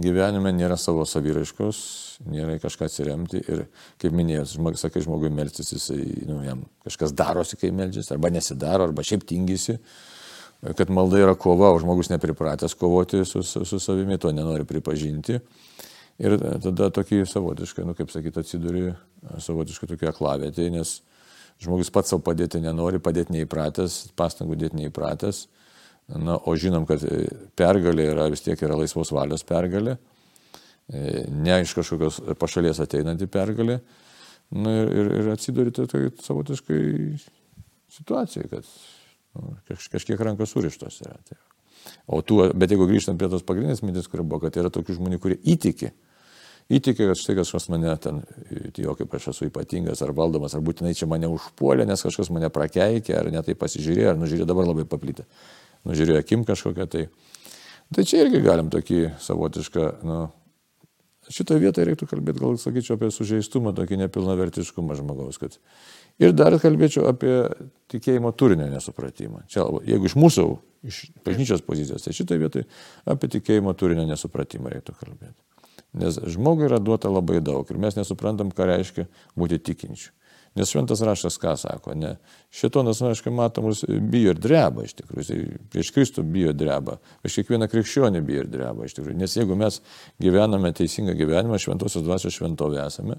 gyvenime 0.00 0.50
nėra 0.54 0.76
savo 0.80 1.04
saviraiškos, 1.06 1.78
nėra 2.26 2.56
kažką 2.62 2.88
atsiremti 2.88 3.42
ir, 3.46 3.66
kaip 4.02 4.14
minėjau, 4.16 4.46
žmog, 4.56 4.78
sakai, 4.80 5.04
žmogui 5.04 5.30
melstis, 5.30 5.70
jisai, 5.76 6.00
nu, 6.26 6.40
jam 6.46 6.64
kažkas 6.86 7.14
darosi, 7.14 7.58
kai 7.60 7.70
melžiasi, 7.74 8.10
arba 8.16 8.32
nesidaro, 8.34 8.88
arba 8.88 9.06
šiaip 9.06 9.26
tingisi. 9.28 9.78
kad 10.76 10.90
malda 10.90 11.18
yra 11.20 11.34
kova, 11.36 11.74
o 11.74 11.78
žmogus 11.78 12.08
nepripratęs 12.08 12.74
kovoti 12.74 13.24
su, 13.24 13.42
su, 13.42 13.64
su 13.64 13.78
savimi, 13.78 14.16
to 14.18 14.32
nenori 14.32 14.64
pripažinti. 14.64 15.38
Ir 16.18 16.38
tada 16.62 16.88
tokį 16.94 17.26
savotišką, 17.26 17.84
nu 17.84 17.92
kaip 17.94 18.08
sakyti, 18.10 18.40
atsiduri 18.40 18.94
savotiškai 19.42 19.88
tokia 19.90 20.08
aklavėtė, 20.08 20.70
nes 20.72 21.02
žmogus 21.60 21.90
pats 21.92 22.14
savo 22.14 22.22
padėti 22.24 22.62
nenori, 22.64 23.02
padėti 23.02 23.34
neįpratęs, 23.34 24.14
pastangų 24.16 24.56
dėti 24.56 24.80
neįpratęs. 24.80 25.44
Na, 26.08 26.36
o 26.36 26.52
žinom, 26.60 26.84
kad 26.88 27.00
pergalė 27.56 28.10
yra 28.12 28.26
vis 28.32 28.44
tiek 28.44 28.60
yra 28.60 28.76
laisvos 28.76 29.12
valios 29.14 29.44
pergalė, 29.48 29.96
ne 30.92 31.60
iš 31.64 31.72
kažkokios 31.78 32.20
pašalies 32.40 32.82
ateinanti 32.84 33.28
pergalė. 33.30 33.78
Na, 34.54 34.74
ir, 34.82 34.90
ir, 34.92 35.08
ir 35.22 35.30
atsiduri 35.32 35.72
tokiai 35.74 36.12
savotiškai 36.20 36.82
situacijai, 37.94 38.50
kad 38.52 38.68
nu, 39.38 39.54
kaž, 39.68 39.88
kažkiek 39.94 40.20
rankos 40.20 40.52
surištos 40.52 41.00
yra. 41.06 41.16
Tai. 41.24 41.40
O 42.06 42.20
tu, 42.20 42.40
bet 42.52 42.72
jeigu 42.72 42.86
grįžtant 42.88 43.20
prie 43.20 43.30
tos 43.32 43.44
pagrindinės 43.46 43.82
mintis, 43.84 44.08
kur 44.10 44.22
buvo, 44.22 44.44
kad 44.44 44.56
yra 44.60 44.70
tokių 44.72 44.98
žmonių, 44.98 45.18
kurie 45.22 45.38
įtiki, 45.54 45.90
įtikė, 46.72 47.08
kad 47.10 47.20
štai 47.20 47.38
kažkas 47.40 47.68
mane 47.72 47.96
ten, 48.04 48.22
jo 48.80 48.94
kaip 48.98 49.16
aš 49.16 49.30
esu 49.34 49.48
ypatingas 49.48 50.04
ar 50.04 50.14
valdomas, 50.16 50.54
ar 50.56 50.64
būtinai 50.64 50.94
čia 50.96 51.08
mane 51.10 51.28
užpuolė, 51.32 51.88
nes 51.88 52.04
kažkas 52.04 52.30
mane 52.34 52.52
prakeikė, 52.52 53.16
ar 53.18 53.32
netai 53.32 53.56
pasižiūrėjo, 53.58 54.14
ar 54.14 54.20
nužiūrėjo 54.20 54.48
dabar 54.48 54.68
labai 54.70 54.86
paplitę. 54.88 55.26
Nužiūrėjo 55.88 56.22
akim 56.22 56.46
kažkokią 56.48 56.88
tai. 56.90 57.04
Tai 57.94 58.04
čia 58.08 58.24
irgi 58.24 58.40
galim 58.42 58.70
tokį 58.72 59.00
savotišką, 59.20 59.88
nu, 60.08 60.20
šitoje 61.32 61.62
vietoje 61.62 61.88
reiktų 61.88 62.08
kalbėti, 62.10 62.40
gal 62.42 62.56
sakyčiau, 62.60 62.96
apie 62.98 63.10
sužeistumą, 63.12 63.74
tokį 63.76 64.00
nepilnavertiškumą 64.04 64.96
žmogaus. 64.98 65.38
Kad... 65.40 65.58
Ir 66.22 66.34
dar 66.36 66.56
kalbėčiau 66.60 67.08
apie 67.10 67.34
tikėjimo 67.92 68.32
turinio 68.38 68.68
nesupratimą. 68.72 69.44
Čia, 69.52 69.66
jeigu 69.88 70.10
iš 70.10 70.16
mūsų, 70.20 70.46
iš 70.88 71.00
bažnyčios 71.26 71.64
pozicijos, 71.66 72.04
tai 72.04 72.16
šitoje 72.16 72.42
vietoje 72.42 72.68
apie 73.10 73.30
tikėjimo 73.36 73.74
turinio 73.78 74.06
nesupratimą 74.08 74.72
reiktų 74.74 74.96
kalbėti. 75.00 75.38
Nes 75.94 76.18
žmogui 76.34 76.66
yra 76.66 76.80
duota 76.82 77.10
labai 77.12 77.38
daug 77.44 77.68
ir 77.70 77.78
mes 77.78 77.94
nesuprantam, 77.94 78.50
ką 78.50 78.66
reiškia 78.72 79.06
būti 79.38 79.60
tikinčiu. 79.62 80.10
Nes 80.54 80.70
šventas 80.70 81.00
raštas 81.02 81.34
ką 81.42 81.56
sako, 81.58 81.96
ne. 81.98 82.12
Šitonas, 82.54 83.00
nu, 83.02 83.10
aišku, 83.10 83.32
matomus 83.34 83.82
bijo 83.88 84.34
ir 84.34 84.38
dreba 84.38 84.84
iš 84.86 84.94
tikrųjų. 85.00 85.24
Jis 85.24 85.64
prieš 85.72 85.90
Kristų 85.96 86.22
bijo 86.36 86.54
dreba. 86.54 87.00
Prieš 87.24 87.40
kiekvieną 87.40 87.66
krikščionį 87.72 88.22
bijo 88.26 88.44
ir 88.44 88.50
dreba 88.52 88.86
iš 88.86 88.94
tikrųjų. 88.94 89.18
Nes 89.18 89.34
jeigu 89.34 89.58
mes 89.58 89.80
gyvename 90.22 90.70
teisingą 90.78 91.16
gyvenimą, 91.18 91.58
šventosios 91.58 92.06
dvasios 92.06 92.38
šventovė 92.38 92.84
esame, 92.86 93.18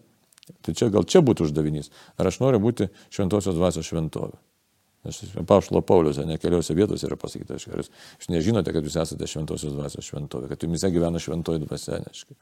tai 0.63 0.77
čia 0.79 0.87
gal 0.93 1.03
čia 1.03 1.19
būtų 1.27 1.49
uždavinys. 1.49 1.91
Ar 2.15 2.31
aš 2.31 2.39
noriu 2.39 2.63
būti 2.63 2.87
šventosios 3.11 3.59
dvasios 3.59 3.91
šventovė? 3.91 4.39
Nes 5.05 5.21
Paušlo 5.47 5.81
Paulius, 5.85 6.17
ne 6.25 6.39
keliose 6.41 6.73
vietose 6.77 7.05
yra 7.05 7.17
pasakyta, 7.19 7.59
ar 7.59 7.81
jūs, 7.81 7.91
jūs 8.17 8.29
nežinote, 8.33 8.73
kad 8.73 8.85
jūs 8.85 8.97
esate 9.03 9.29
šventosios 9.29 9.75
dvasios 9.75 10.07
šventovė, 10.09 10.49
kad 10.49 10.65
jumise 10.65 10.89
gyvena 10.93 11.21
šventoji 11.21 11.61
dvasia. 11.61 11.99
Neškai. 12.01 12.37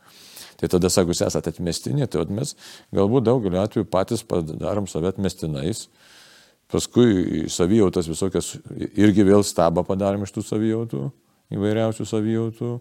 Tai 0.62 0.70
tada 0.72 0.92
sako, 0.94 1.12
jūs 1.12 1.26
esate 1.28 1.52
atmestini, 1.52 2.08
tai 2.08 2.24
mes 2.32 2.56
galbūt 2.96 3.28
daugeliu 3.28 3.60
atveju 3.64 3.90
patys 3.92 4.24
padarom 4.28 4.88
save 4.88 5.12
atmestinais, 5.12 5.90
paskui 6.72 7.46
savijautas 7.52 8.08
visokias 8.10 8.56
irgi 8.80 9.28
vėl 9.28 9.44
stabą 9.46 9.84
padarom 9.88 10.24
iš 10.24 10.34
tų 10.38 10.48
savijautų, 10.48 11.06
įvairiausių 11.54 12.08
savijautų. 12.10 12.76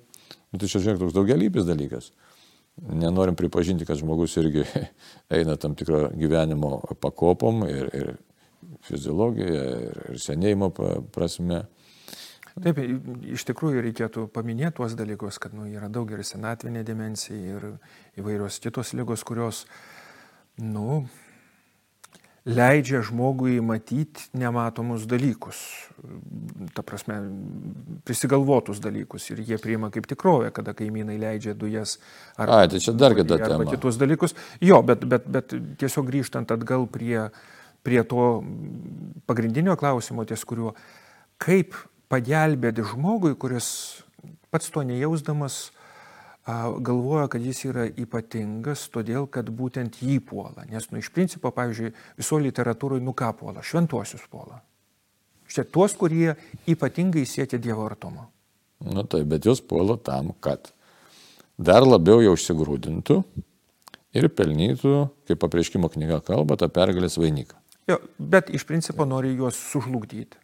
Nu, 0.53 0.61
tai 0.61 0.69
čia 0.69 0.79
žiūrėk 0.85 1.01
toks 1.03 1.17
daugelįpis 1.17 1.67
dalykas. 1.67 2.13
Nenorim 2.89 3.37
pripažinti, 3.37 3.85
kad 3.89 3.99
žmogus 4.01 4.37
irgi 4.41 4.65
eina 5.37 5.59
tam 5.61 5.75
tikro 5.77 6.07
gyvenimo 6.17 6.79
pakopom 7.03 7.67
ir, 7.69 7.89
ir 7.93 8.13
fiziologija 8.87 9.63
ir, 9.87 10.19
senėjimo 10.23 10.71
prasme. 11.15 11.65
Taip, 12.53 12.79
iš 13.33 13.47
tikrųjų 13.49 13.81
reikėtų 13.87 14.27
paminėti 14.33 14.77
tuos 14.81 14.97
dalykus, 14.99 15.39
kad 15.41 15.55
nu, 15.57 15.65
yra 15.73 15.89
daug 15.93 16.11
ir 16.13 16.21
senatvinė 16.27 16.83
dimensija 16.85 17.57
ir 17.57 17.69
įvairios 18.21 18.61
kitos 18.61 18.93
lygos, 18.99 19.25
kurios, 19.25 19.63
nu, 20.61 21.07
leidžia 22.45 23.03
žmogui 23.07 23.61
matyti 23.63 24.27
nematomus 24.35 25.07
dalykus, 25.07 25.61
ta 26.75 26.83
prasme, 26.83 27.21
prisigalvotus 28.07 28.83
dalykus 28.83 29.29
ir 29.31 29.45
jie 29.47 29.59
priima 29.63 29.93
kaip 29.95 30.09
tikrovę, 30.11 30.51
kada 30.55 30.75
kaimynai 30.75 31.21
leidžia 31.23 31.55
dujas 31.55 32.01
ar, 32.37 32.51
A, 32.51 32.67
tai 32.67 32.83
čia 32.83 32.97
dar 32.99 33.15
kita 33.15 33.39
tema. 33.39 33.65
kitus 33.71 33.99
dalykus. 34.01 34.35
Jo, 34.61 34.83
bet, 34.83 35.07
bet, 35.07 35.29
bet 35.31 35.55
tiesiog 35.79 36.11
grįžtant 36.11 36.51
atgal 36.51 36.89
prie, 36.91 37.29
prie 37.83 38.03
to 38.09 38.43
pagrindinio 39.27 39.77
klausimo, 39.79 40.25
ties 40.29 40.45
kuriuo, 40.49 40.75
kaip 41.43 41.77
pagelbėti 42.13 42.85
žmogui, 42.93 43.35
kuris 43.39 43.69
pats 44.53 44.71
to 44.71 44.85
nejausdamas 44.87 45.71
galvoja, 46.83 47.29
kad 47.31 47.43
jis 47.45 47.65
yra 47.71 47.87
ypatingas, 47.87 48.89
todėl 48.91 49.29
kad 49.31 49.47
būtent 49.47 50.01
jį 50.03 50.19
puola. 50.27 50.67
Nes, 50.71 50.89
nu, 50.91 50.99
iš 50.99 51.13
principo, 51.15 51.53
pavyzdžiui, 51.55 51.93
viso 52.19 52.39
literatūroje, 52.43 53.03
nu 53.05 53.15
ką 53.15 53.31
puola, 53.39 53.63
šventuosius 53.63 54.27
puola. 54.31 54.59
Štai 55.47 55.69
tuos, 55.71 55.95
kurie 55.95 56.35
ypatingai 56.67 57.25
siekia 57.29 57.61
Dievo 57.63 57.87
artumo. 57.87 58.27
Na 58.83 59.05
taip, 59.07 59.29
bet 59.31 59.47
jos 59.47 59.63
puola 59.63 59.95
tam, 60.01 60.33
kad 60.43 60.73
dar 61.59 61.87
labiau 61.87 62.23
jau 62.25 62.35
užsigrūdintų 62.35 63.23
ir 64.19 64.29
pelnytų, 64.35 64.97
kaip 65.31 65.43
paprieškimo 65.45 65.93
knyga 65.93 66.19
kalba, 66.27 66.59
tą 66.59 66.67
pergalės 66.73 67.21
vainiką. 67.21 67.62
Jo, 67.91 67.99
bet 68.19 68.53
iš 68.55 68.65
principo 68.69 69.07
nori 69.09 69.35
juos 69.35 69.59
sužlugdyti. 69.73 70.39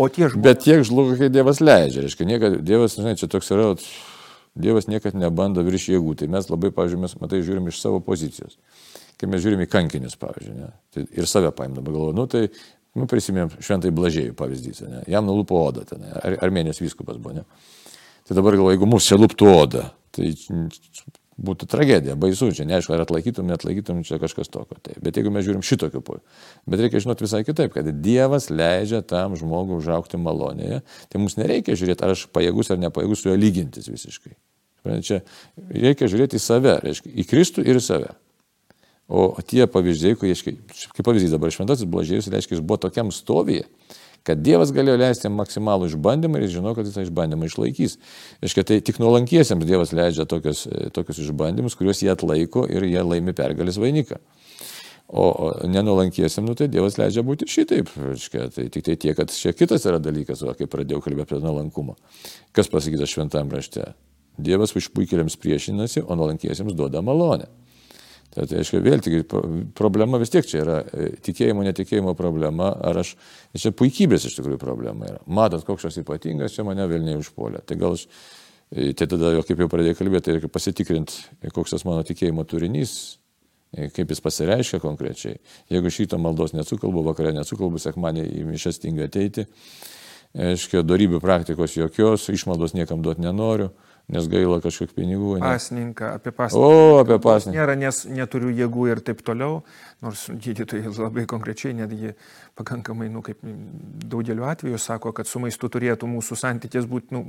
O 0.00 0.06
tie 0.08 0.28
žmonės. 0.30 0.44
Bet 0.44 0.62
tiek 0.64 0.84
žlugo, 0.86 1.16
kai 1.18 1.28
Dievas 1.32 1.60
leidžia. 1.60 2.04
Reiškia, 2.06 2.28
niekad, 2.28 2.60
Dievas, 2.64 2.94
žinai, 2.96 3.16
čia 3.20 3.28
toks 3.30 3.50
yra, 3.52 3.72
Dievas 4.54 4.88
niekad 4.90 5.18
nebando 5.18 5.64
virš 5.66 5.90
jėgų. 5.92 6.14
Tai 6.22 6.30
mes 6.32 6.48
labai, 6.50 6.70
pavyzdžiui, 6.74 7.02
mes, 7.02 7.16
matai, 7.20 7.42
žiūrim 7.46 7.68
iš 7.70 7.82
savo 7.82 8.00
pozicijos. 8.04 8.56
Kai 9.20 9.28
mes 9.28 9.42
žiūrim 9.44 9.66
į 9.66 9.68
kankinius, 9.68 10.16
pavyzdžiui, 10.20 10.54
ne, 10.56 10.70
tai 10.94 11.04
ir 11.04 11.26
save 11.28 11.50
paimdama 11.52 11.92
galvoju, 11.92 12.16
nu 12.16 12.24
tai, 12.30 12.46
nu 12.96 13.04
prisimėm 13.10 13.50
šventai 13.60 13.90
blažėjų 13.92 14.32
pavyzdys, 14.38 14.80
ne, 14.88 15.02
jam 15.12 15.26
nulupo 15.28 15.58
odą, 15.60 15.84
ten, 15.90 16.06
ar, 16.16 16.38
armėnijos 16.46 16.80
vyskupas 16.80 17.18
buvo, 17.20 17.34
ne. 17.36 17.44
Tai 18.24 18.38
dabar 18.38 18.56
galvoju, 18.56 18.78
jeigu 18.78 18.88
mūsų 18.88 19.10
čia 19.10 19.18
luptų 19.20 19.50
odą, 19.52 19.82
tai 20.16 20.32
būtų 21.40 21.68
tragedija, 21.70 22.16
baisu, 22.20 22.50
čia 22.56 22.66
neaišku, 22.68 22.92
ar 22.94 23.04
atlaikytum, 23.06 23.48
netlaikytum, 23.48 24.02
čia 24.06 24.20
kažkas 24.22 24.52
tokio. 24.52 24.78
Tai. 24.84 24.96
Bet 25.02 25.16
jeigu 25.16 25.32
mes 25.32 25.46
žiūrim 25.46 25.64
šitokiu 25.64 26.02
poju, 26.04 26.22
bet 26.68 26.82
reikia 26.84 27.02
žinoti 27.02 27.26
visai 27.26 27.42
kitaip, 27.46 27.72
kad 27.74 27.88
Dievas 28.04 28.50
leidžia 28.52 29.00
tam 29.06 29.36
žmogui 29.40 29.78
užaukti 29.78 30.20
malonėje, 30.20 30.82
tai 31.08 31.22
mums 31.22 31.38
nereikia 31.40 31.78
žiūrėti, 31.80 32.04
ar 32.04 32.14
aš 32.16 32.26
pajėgus 32.34 32.72
ar 32.72 32.80
nepajėgus 32.84 33.24
su 33.24 33.30
juo 33.30 33.38
lygintis 33.40 33.88
visiškai. 33.90 34.34
Čia 35.04 35.20
reikia 35.68 36.08
žiūrėti 36.08 36.38
į 36.38 36.44
save, 36.44 36.76
reiškia, 36.84 37.12
į 37.12 37.26
Kristų 37.28 37.64
ir 37.68 37.80
į 37.80 37.84
save. 37.84 38.12
O 39.10 39.34
tie 39.42 39.64
pavyzdžiai, 39.66 40.14
kaip 40.14 41.02
pavyzdys 41.02 41.32
dabar 41.34 41.50
šventasis 41.50 41.88
blažėjus, 41.90 42.30
reiškia, 42.30 42.56
jis 42.56 42.62
buvo 42.62 42.78
tokiam 42.84 43.10
stovyje, 43.12 43.66
kad 44.26 44.42
Dievas 44.44 44.72
galėjo 44.74 44.98
leisti 45.00 45.26
jam 45.28 45.38
maksimalų 45.40 45.88
išbandymą 45.90 46.38
ir 46.38 46.46
jis 46.46 46.56
žino, 46.58 46.74
kad 46.76 46.88
jis 46.88 46.96
tą 46.96 47.04
išbandymą 47.06 47.48
išlaikys. 47.48 47.96
Iškia, 48.44 48.66
tai 48.68 48.80
tik 48.84 49.00
nuolankiesiems 49.02 49.66
Dievas 49.68 49.94
leidžia 49.96 50.26
tokius, 50.28 50.66
tokius 50.96 51.22
išbandymus, 51.24 51.76
kuriuos 51.78 52.02
jie 52.04 52.12
atlaiko 52.12 52.66
ir 52.70 52.86
jie 52.88 53.04
laimi 53.06 53.34
pergalės 53.36 53.80
vainiką. 53.80 54.20
O 55.10 55.50
nenuolankiesiam, 55.66 56.44
nu, 56.46 56.54
tai 56.54 56.68
Dievas 56.70 56.94
leidžia 57.00 57.24
būti 57.26 57.48
šitaip. 57.50 57.88
Iškia, 58.14 58.46
tai 58.54 58.68
tik 58.70 58.86
tai 58.86 58.94
tiek, 58.94 59.16
kad 59.18 59.32
čia 59.34 59.50
kitas 59.56 59.88
yra 59.90 59.98
dalykas, 60.02 60.44
va, 60.46 60.54
kai 60.58 60.70
pradėjau 60.70 61.02
kalbėti 61.02 61.34
apie 61.34 61.40
nuolankumą. 61.42 61.96
Kas 62.54 62.70
pasakyta 62.70 63.08
šventame 63.10 63.58
rašte? 63.58 63.88
Dievas 64.40 64.76
išpuikėliams 64.78 65.34
priešinasi, 65.40 66.04
o 66.06 66.14
nuolankiesiems 66.14 66.76
duoda 66.78 67.02
malonę. 67.02 67.50
Tai, 68.30 68.44
tai 68.46 68.60
aišku, 68.62 68.78
vėl 68.84 69.00
tik 69.02 69.32
problema 69.78 70.18
vis 70.22 70.30
tiek 70.30 70.46
čia 70.46 70.60
yra 70.62 70.76
e, 70.94 71.08
tikėjimo, 71.18 71.64
netikėjimo 71.66 72.12
problema, 72.18 72.68
ar 72.86 73.00
aš, 73.02 73.16
čia 73.58 73.72
puikybės 73.74 74.28
iš 74.28 74.36
tikrųjų 74.38 74.60
problema 74.62 75.08
yra. 75.08 75.18
Matot, 75.26 75.64
koks 75.66 75.88
aš 75.88 75.98
ypatingas, 76.04 76.54
čia 76.54 76.62
mane 76.66 76.86
vėl 76.90 77.02
neužpuolė. 77.08 77.64
Tai 77.66 77.78
gal 77.80 77.96
aš, 77.98 78.06
e, 78.70 78.92
tai 78.94 79.08
tada, 79.10 79.32
jau 79.34 79.42
kaip 79.48 79.64
jau 79.64 79.66
pradėjau 79.72 79.98
kalbėti, 79.98 80.28
tai 80.28 80.36
reikia 80.36 80.52
pasitikrinti, 80.54 81.24
koks 81.50 81.74
tas 81.74 81.86
mano 81.88 82.06
tikėjimo 82.06 82.46
turinys, 82.46 82.94
e, 83.74 83.90
kaip 83.96 84.14
jis 84.14 84.22
pasireiškia 84.22 84.78
konkrečiai. 84.84 85.42
Jeigu 85.74 85.90
šito 85.90 86.22
maldos 86.22 86.54
nesukalbu, 86.54 87.02
vakarė 87.10 87.34
nesukalbu, 87.40 87.82
sekmanį 87.82 88.28
į 88.30 88.46
mišęs 88.46 88.78
tinga 88.86 89.10
ateiti, 89.10 89.48
aiškiai, 90.38 90.86
darybių 90.86 91.18
praktikos 91.18 91.74
jokios, 91.74 92.30
išmaldos 92.30 92.78
niekam 92.78 93.02
duoti 93.02 93.26
nenoriu 93.26 93.72
nes 94.10 94.26
gaila 94.30 94.58
kažkiek 94.62 94.90
pinigų. 94.96 95.36
Ne? 95.38 95.44
Pasninką, 95.44 96.14
apie 96.18 96.32
pasninką. 96.34 96.66
O, 96.66 96.98
apie 97.02 97.18
pasninką. 97.22 97.56
Nėra, 97.56 97.76
nes 97.78 98.02
neturiu 98.10 98.50
jėgų 98.54 98.88
ir 98.90 99.02
taip 99.06 99.22
toliau, 99.26 99.60
nors 100.04 100.26
gydytojai 100.30 100.90
labai 100.96 101.26
konkrečiai 101.30 101.76
netgi 101.78 102.14
pakankamai, 102.58 103.08
nu, 103.12 103.22
kaip 103.26 103.40
daugeliu 104.10 104.48
atveju 104.50 104.80
sako, 104.82 105.14
kad 105.16 105.30
su 105.30 105.42
maistu 105.42 105.70
turėtų 105.72 106.10
mūsų 106.10 106.38
santykis 106.42 106.90
būti 106.90 107.14
nu, 107.16 107.24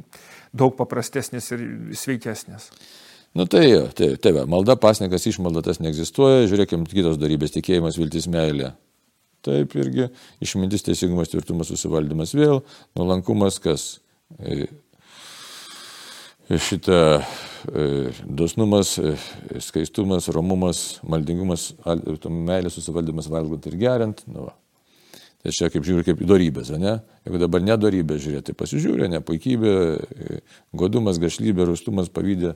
daug 0.53 0.75
paprastesnis 0.79 1.51
ir 1.53 1.65
sveikesnis. 1.97 2.71
Nu 3.37 3.45
tai, 3.47 3.67
tai, 3.95 4.15
tai 4.19 4.33
va, 4.35 4.43
malda, 4.49 4.75
pasnikas, 4.75 5.23
išmalda 5.29 5.63
tas 5.63 5.79
neegzistuoja, 5.79 6.49
žiūrėkime 6.51 6.89
kitos 6.89 7.19
darybės, 7.21 7.53
tikėjimas, 7.55 7.99
viltis, 8.01 8.27
meilė. 8.31 8.73
taip 9.41 9.71
irgi, 9.73 10.11
išmintis, 10.43 10.83
teisingumas, 10.85 11.31
tvirtumas, 11.31 11.71
susivaldymas 11.71 12.35
vėl, 12.37 12.59
nuolankumas, 12.93 13.57
kas 13.63 13.85
e, 14.37 14.67
šitą 16.59 17.21
e, 17.21 17.85
dosnumas, 18.25 18.97
e, 18.99 19.13
skaistumas, 19.63 20.27
romumas, 20.33 20.99
maldingumas, 21.07 21.71
meilė 22.27 22.71
susivaldymas 22.73 23.29
valgant 23.31 23.67
ir 23.69 23.77
geriant. 23.79 24.23
Nu, 24.27 24.49
va. 24.49 24.57
Tai 25.41 25.53
čia 25.57 25.71
kaip 25.73 25.85
žiūri, 25.85 26.05
kaip 26.05 26.19
darybės, 26.29 26.69
ne? 26.77 26.99
Jeigu 27.25 27.39
dabar 27.41 27.63
nedorybė 27.65 28.19
žiūrėti, 28.21 28.51
tai 28.51 28.57
pasižiūrė, 28.59 29.07
ne 29.09 29.23
puikybė, 29.25 29.71
godumas, 30.77 31.17
gašlybė, 31.21 31.65
rūstumas, 31.65 32.11
pavydė, 32.13 32.51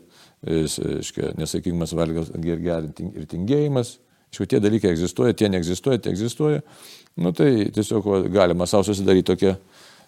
nesakymas, 1.40 1.96
valgas 1.98 2.30
gerinti 2.38 3.08
ir 3.10 3.26
tingėjimas. 3.32 3.96
Šiuo 4.36 4.46
tie 4.52 4.60
dalykai 4.62 4.92
egzistuoja, 4.92 5.34
tie 5.34 5.50
neegzistuoja, 5.50 6.02
tie 6.04 6.12
egzistuoja. 6.14 6.62
Nu 7.18 7.32
tai 7.34 7.72
tiesiog 7.74 8.28
galima 8.34 8.68
savo 8.68 8.84
susidaryti 8.84 9.30
tokią, 9.32 9.56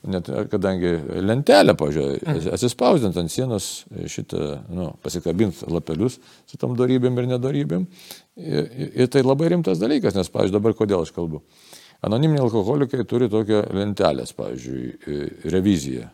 net 0.10 0.30
kadangi 0.52 0.94
lentelę, 1.24 1.76
pažiūrėjau, 1.80 2.20
mm. 2.24 2.52
atsispausdint 2.56 3.18
ant 3.20 3.34
sienos 3.34 3.70
šitą, 4.10 4.62
nu, 4.74 4.92
pasikabint 5.04 5.64
lapelius 5.72 6.20
su 6.48 6.60
tom 6.60 6.78
darybėm 6.80 7.18
ir 7.22 7.32
nedarybėm. 7.34 7.88
Ir, 8.38 8.70
ir 9.04 9.12
tai 9.14 9.24
labai 9.26 9.52
rimtas 9.56 9.82
dalykas, 9.82 10.18
nes, 10.18 10.30
pažiūrėjau, 10.34 10.60
dabar 10.60 10.78
kodėl 10.78 11.04
aš 11.06 11.14
kalbu. 11.16 11.42
Anoniminiai 12.06 12.44
alkoholikai 12.46 13.06
turi 13.10 13.30
tokią 13.32 13.64
lentelę, 13.74 14.28
pavyzdžiui, 14.38 14.86
reviziją, 15.50 16.12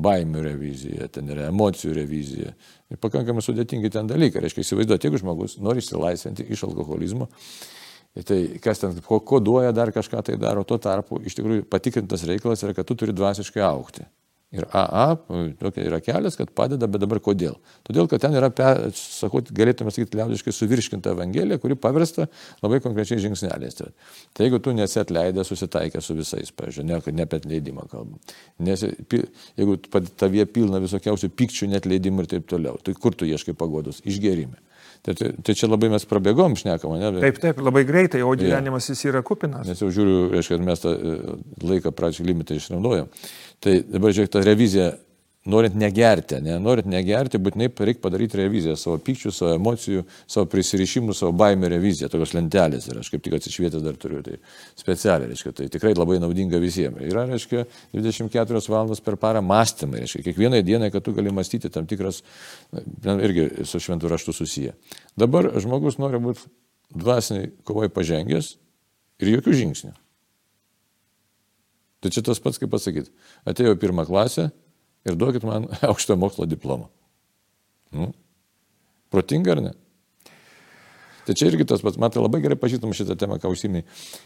baimių 0.00 0.44
revizija, 0.44 1.08
ten 1.12 1.30
yra 1.34 1.48
emocijų 1.50 1.96
revizija. 1.96 2.54
Ir 2.90 3.00
pakankamai 3.02 3.42
sudėtingi 3.44 3.90
ten 3.92 4.08
dalykai. 4.10 4.42
Reiškia, 4.44 4.64
įsivaizduoti, 4.64 5.08
jeigu 5.08 5.20
žmogus 5.20 5.58
nori 5.62 5.82
išsilaisvinti 5.82 6.46
iš 6.54 6.64
alkoholizmo, 6.68 7.28
tai 8.26 8.40
kas 8.62 8.82
ten 8.82 8.96
koduoja 9.06 9.72
dar 9.72 9.92
kažką 9.94 10.22
tai 10.26 10.38
daro, 10.40 10.64
tuo 10.66 10.80
tarpu 10.82 11.20
iš 11.26 11.36
tikrųjų 11.38 11.66
patikrintas 11.70 12.26
reikalas 12.26 12.64
yra, 12.66 12.74
kad 12.74 12.88
tu 12.88 12.98
turi 12.98 13.14
dvasiškai 13.16 13.62
aukti. 13.66 14.06
Ir 14.50 14.64
AA 14.74 15.14
tokia 15.60 15.84
yra 15.86 16.00
kelias, 16.02 16.34
kad 16.34 16.50
padeda, 16.58 16.88
bet 16.90 17.04
dabar 17.04 17.20
kodėl? 17.22 17.54
Todėl, 17.86 18.08
kad 18.10 18.24
ten 18.24 18.34
yra, 18.34 18.48
sakau, 18.98 19.44
galėtume 19.54 19.92
sakyti 19.94 20.18
liaudiškai 20.18 20.54
suvirškinta 20.56 21.12
Evangelija, 21.14 21.60
kuri 21.62 21.76
paversta 21.78 22.26
labai 22.58 22.80
konkrečiai 22.82 23.22
žingsneliais. 23.22 23.78
Tai 23.78 24.48
jeigu 24.48 24.58
tu 24.58 24.74
nesi 24.74 24.98
atleidęs, 24.98 25.52
susitaikęs 25.52 26.10
su 26.10 26.18
visais, 26.18 26.50
pažiūrėjau, 26.50 26.98
ne, 27.06 27.14
ne 27.20 27.28
apie 27.28 27.38
atleidimą 27.38 27.86
kalbam. 27.92 28.18
Nes, 28.66 28.82
jeigu 28.82 29.78
tavie 30.18 30.48
pilna 30.50 30.82
visokiausių 30.82 31.30
pikčių, 31.30 31.70
net 31.70 31.86
leidimų 31.86 32.26
ir 32.26 32.32
taip 32.34 32.50
toliau, 32.50 32.82
tai 32.82 32.98
kur 32.98 33.14
tu 33.14 33.30
ieškai 33.30 33.54
pagodos? 33.54 34.02
Išgerime. 34.02 34.58
Tai, 35.00 35.14
tai, 35.16 35.30
tai 35.40 35.54
čia 35.56 35.68
labai 35.70 35.88
mes 35.88 36.04
prabėgom 36.04 36.54
šnekam, 36.60 36.92
ne? 37.00 37.10
Taip, 37.22 37.38
taip, 37.40 37.60
labai 37.64 37.86
greitai, 37.88 38.20
o 38.20 38.34
gyvenimas 38.36 38.88
ja. 38.90 38.92
jis 38.92 39.06
yra 39.08 39.22
kupinas. 39.24 39.64
Nes 39.68 39.80
jau 39.80 39.88
žiūriu, 39.96 40.26
reiškia, 40.34 40.58
mes 40.64 40.82
tą 40.82 40.92
e, 40.92 41.14
laiką 41.64 41.92
pradžią 41.96 42.26
limitą 42.28 42.58
išnaudojam. 42.58 43.08
Tai 43.64 43.78
dabar 43.88 44.12
žiūrėk, 44.12 44.32
ta 44.34 44.42
revizija, 44.44 44.90
norint 45.48 45.74
negerti, 45.74 46.36
ne, 46.44 46.58
norint 46.60 46.88
negerti, 46.90 47.38
būtinai 47.40 47.70
reikia 47.72 48.02
padaryti 48.04 48.36
reviziją 48.42 48.74
savo 48.76 48.98
pykčių, 49.00 49.30
savo 49.32 49.54
emocijų, 49.56 50.02
savo 50.28 50.48
prisirišimų, 50.52 51.14
savo 51.16 51.32
baimę 51.40 51.70
reviziją, 51.72 52.10
tokios 52.12 52.34
lentelės 52.36 52.90
ir 52.90 53.00
aš 53.00 53.08
kaip 53.14 53.24
tik 53.24 53.38
atsišvietęs 53.38 53.84
dar 53.86 53.96
turiu, 54.00 54.20
tai 54.26 54.36
specialiai, 54.76 55.30
reiškia, 55.32 55.54
tai 55.56 55.70
tikrai 55.72 55.94
labai 55.96 56.18
naudinga 56.20 56.60
visiems. 56.60 57.00
Yra, 57.08 57.24
reiškia, 57.30 57.64
24 57.96 58.62
valandos 58.68 59.00
per 59.04 59.16
parą 59.20 59.40
mąstymai, 59.46 60.04
reiškia, 60.04 60.26
kiekvienai 60.28 60.60
dienai, 60.66 60.92
kad 60.92 61.08
tu 61.08 61.16
gali 61.16 61.32
mąstyti 61.32 61.72
tam 61.72 61.88
tikras, 61.88 62.20
irgi 63.08 63.64
su 63.64 63.80
šventų 63.80 64.12
raštu 64.12 64.36
susiję. 64.36 64.76
Dabar 65.16 65.54
žmogus 65.56 65.96
nori 66.02 66.20
būti 66.20 66.52
dvasiniai 67.00 67.54
kovai 67.64 67.88
pažengęs 67.88 68.58
ir 69.24 69.36
jokių 69.38 69.56
žingsnių. 69.64 69.96
Tai 72.00 72.08
čia 72.12 72.22
tas 72.24 72.40
pats, 72.40 72.56
kaip 72.60 72.72
pasakyti, 72.72 73.12
atėjo 73.48 73.76
pirmą 73.80 74.06
klasę 74.08 74.50
ir 75.08 75.18
duokit 75.18 75.46
man 75.46 75.68
aukšto 75.90 76.16
mokslo 76.20 76.48
diplomą. 76.50 76.90
Nu, 77.94 78.12
protinga 79.10 79.56
ar 79.56 79.64
ne? 79.64 79.76
Tai 81.26 81.34
čia 81.36 81.50
irgi 81.50 81.66
tas 81.68 81.82
pats, 81.84 81.98
man 82.00 82.10
tai 82.10 82.22
labai 82.22 82.40
gerai 82.42 82.56
pažįstam 82.58 82.94
šitą 82.96 83.14
temą, 83.18 83.36
ką 83.38 83.52
užsimiai. 83.52 83.84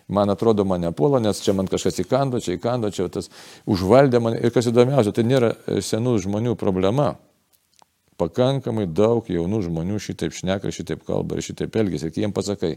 Man 0.08 0.30
atrodo, 0.32 0.64
mane 0.64 0.88
puola, 0.96 1.18
nes 1.20 1.42
čia 1.42 1.52
man 1.56 1.68
kažkas 1.68 1.98
įkando, 2.04 2.38
čia 2.40 2.54
įkando, 2.56 2.88
čia 2.94 3.10
tas 3.12 3.28
užvaldė 3.68 4.22
mane. 4.24 4.38
Ir 4.40 4.54
kas 4.54 4.70
įdomiausia, 4.70 5.12
tai 5.12 5.26
nėra 5.26 5.50
senų 5.84 6.14
žmonių 6.24 6.54
problema. 6.60 7.16
Pakankamai 8.16 8.86
daug 8.86 9.26
jaunų 9.28 9.64
žmonių 9.66 9.98
šitaip 10.00 10.36
šneka, 10.36 10.70
šitaip 10.72 11.02
kalba 11.04 11.36
ir 11.36 11.44
šitaip 11.44 11.76
elgesi. 11.76 12.08
Ir 12.08 12.14
kai 12.14 12.24
jiems 12.24 12.36
pasakai, 12.36 12.76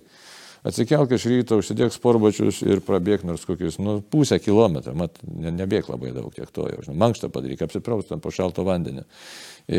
Atsikelk 0.66 1.12
iš 1.14 1.28
ryto, 1.30 1.60
užsidėk 1.62 1.94
sporbačius 1.94 2.64
ir 2.66 2.82
prabėg 2.86 3.24
nors 3.28 3.46
kokius, 3.48 3.78
nu, 3.84 4.00
pusę 4.02 4.40
kilometrą, 4.42 4.96
mat, 4.98 5.20
ne, 5.28 5.54
nebėg 5.54 5.92
labai 5.92 6.14
daug 6.16 6.34
tiek 6.34 6.50
to 6.54 6.66
jau, 6.72 6.82
žinai, 6.86 6.98
mankštą 7.04 7.30
padaryk, 7.34 7.62
apsipraust 7.68 8.10
ten 8.10 8.24
po 8.24 8.34
šalto 8.34 8.66
vandenį, 8.68 9.06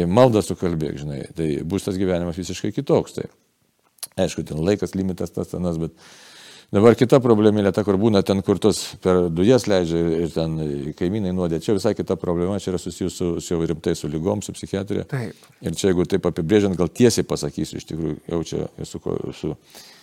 maldą 0.07 0.45
sukalbėk, 0.45 0.97
žinai, 1.03 1.21
tai 1.35 1.51
bus 1.67 1.89
tas 1.89 1.99
gyvenimas 1.99 2.39
visiškai 2.39 2.73
kitoks. 2.77 3.19
Tai. 3.19 3.29
Aišku, 4.19 4.47
ten 4.47 4.63
laikas 4.63 4.97
limitas 4.99 5.35
tas 5.35 5.55
tenas, 5.55 5.81
bet 5.83 5.95
Dabar 6.69 6.93
kita 7.01 7.17
problemėlė, 7.25 7.71
ta, 7.73 7.81
kur 7.81 7.97
būna 7.97 8.21
ten, 8.29 8.43
kur 8.45 8.59
tos 8.61 8.83
per 9.01 9.31
dujas 9.33 9.65
leidžia 9.71 10.03
ir 10.19 10.35
ten 10.35 10.59
kaimynai 10.99 11.33
nuodė. 11.33 11.63
Čia 11.65 11.79
visai 11.79 11.95
kita 11.97 12.19
problema, 12.21 12.59
čia 12.61 12.75
yra 12.75 12.81
susijusi 12.83 13.17
su, 13.17 13.29
su 13.41 13.55
jau 13.55 13.63
rimtai 13.71 13.95
su 13.97 14.11
lygom, 14.13 14.43
su 14.45 14.53
psichiatrija. 14.53 15.07
Taip. 15.09 15.47
Ir 15.65 15.73
čia, 15.73 15.87
jeigu 15.89 16.05
taip 16.05 16.29
apibrėžiant, 16.29 16.77
gal 16.77 16.93
tiesiai 16.93 17.25
pasakysiu, 17.25 17.81
iš 17.81 17.89
tikrųjų, 17.89 18.19
jau 18.35 18.43
čia 18.51 18.69
esu 18.85 19.01
su, 19.01 19.33
su 19.41 19.55
E, 19.55 19.98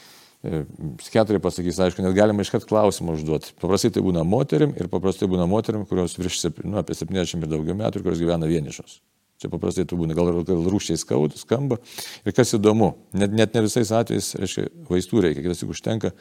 psichiatrai 0.99 1.39
pasakys, 1.43 1.79
aišku, 1.87 2.03
net 2.05 2.15
galima 2.17 2.45
iškart 2.45 2.67
klausimą 2.69 3.15
užduoti. 3.17 3.55
Paprastai 3.61 3.93
tai 3.95 4.03
būna 4.05 4.25
moterim 4.27 4.75
ir 4.77 4.89
paprastai 4.91 5.29
būna 5.31 5.47
moterim, 5.49 5.85
kurios 5.89 6.17
virš 6.19 6.43
nu, 6.63 6.77
apie 6.81 6.97
70 6.97 7.43
ir 7.43 7.51
daugiau 7.51 7.77
metų 7.77 7.99
ir 8.01 8.07
kurios 8.07 8.23
gyvena 8.23 8.49
vienišos. 8.49 8.99
Čia 9.35 9.49
paprastai 9.51 9.83
tu 9.83 9.97
būna, 9.99 10.15
gal, 10.15 10.29
gal 10.47 10.61
rūščiai 10.71 10.95
skaudu, 10.95 11.35
skamba. 11.35 11.75
Ir 12.23 12.31
kas 12.31 12.53
įdomu, 12.55 12.93
net, 13.19 13.33
net 13.35 13.55
ne 13.57 13.65
visais 13.65 13.89
atvejais, 13.91 14.29
reiškia, 14.39 14.69
vaistų 14.87 15.25
reikia, 15.25 15.41
kitas 15.43 15.59
tik 15.59 15.73
užtenka, 15.73 16.11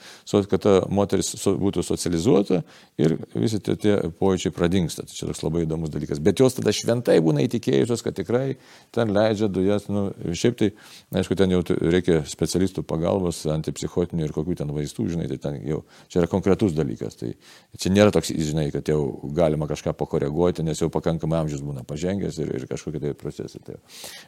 kad 0.51 0.65
ta 0.65 0.73
moteris 0.91 1.31
būtų 1.47 1.85
socializuota 1.87 2.65
ir 2.99 3.15
visi 3.39 3.61
tie, 3.63 3.77
tie 3.79 3.95
pojūčiai 4.19 4.51
pradingsta. 4.57 5.05
Tai 5.07 5.15
čia 5.15 5.29
toks 5.29 5.45
labai 5.47 5.63
įdomus 5.63 5.93
dalykas. 5.95 6.19
Bet 6.27 6.43
jos 6.43 6.59
tada 6.59 6.75
šventai 6.75 7.21
būna 7.23 7.45
įtikėjusios, 7.47 8.03
kad 8.03 8.19
tikrai 8.19 8.57
ten 8.91 9.15
leidžia 9.15 9.47
dujas. 9.47 9.87
Nu, 9.87 10.09
šiaip 10.35 10.59
tai, 10.59 10.73
aišku, 11.15 11.39
ten 11.39 11.55
jau 11.55 11.63
reikia 11.71 12.25
specialistų 12.27 12.83
pagalbos, 12.83 13.45
antipsichotinių 13.55 14.27
ir 14.27 14.35
kokių 14.35 14.59
ten 14.65 14.75
vaistų, 14.75 15.07
žinai, 15.15 15.31
tai 15.31 15.39
ten 15.39 15.61
jau 15.63 15.85
čia 16.11 16.25
yra 16.25 16.33
konkretus 16.35 16.75
dalykas. 16.75 17.15
Tai 17.23 17.31
čia 17.79 17.95
nėra 17.95 18.11
toks, 18.19 18.35
žinai, 18.35 18.73
kad 18.75 18.91
jau 18.91 19.05
galima 19.39 19.71
kažką 19.71 19.95
pakoreguoti, 20.03 20.67
nes 20.67 20.83
jau 20.83 20.91
pakankamai 20.91 21.45
amžius 21.45 21.63
būna 21.63 21.87
pažengęs 21.87 22.43
ir, 22.43 22.55
ir 22.59 22.69
kažkokie 22.75 23.04
tai 23.05 23.15
procesai. 23.19 23.63
Tai. 23.69 23.79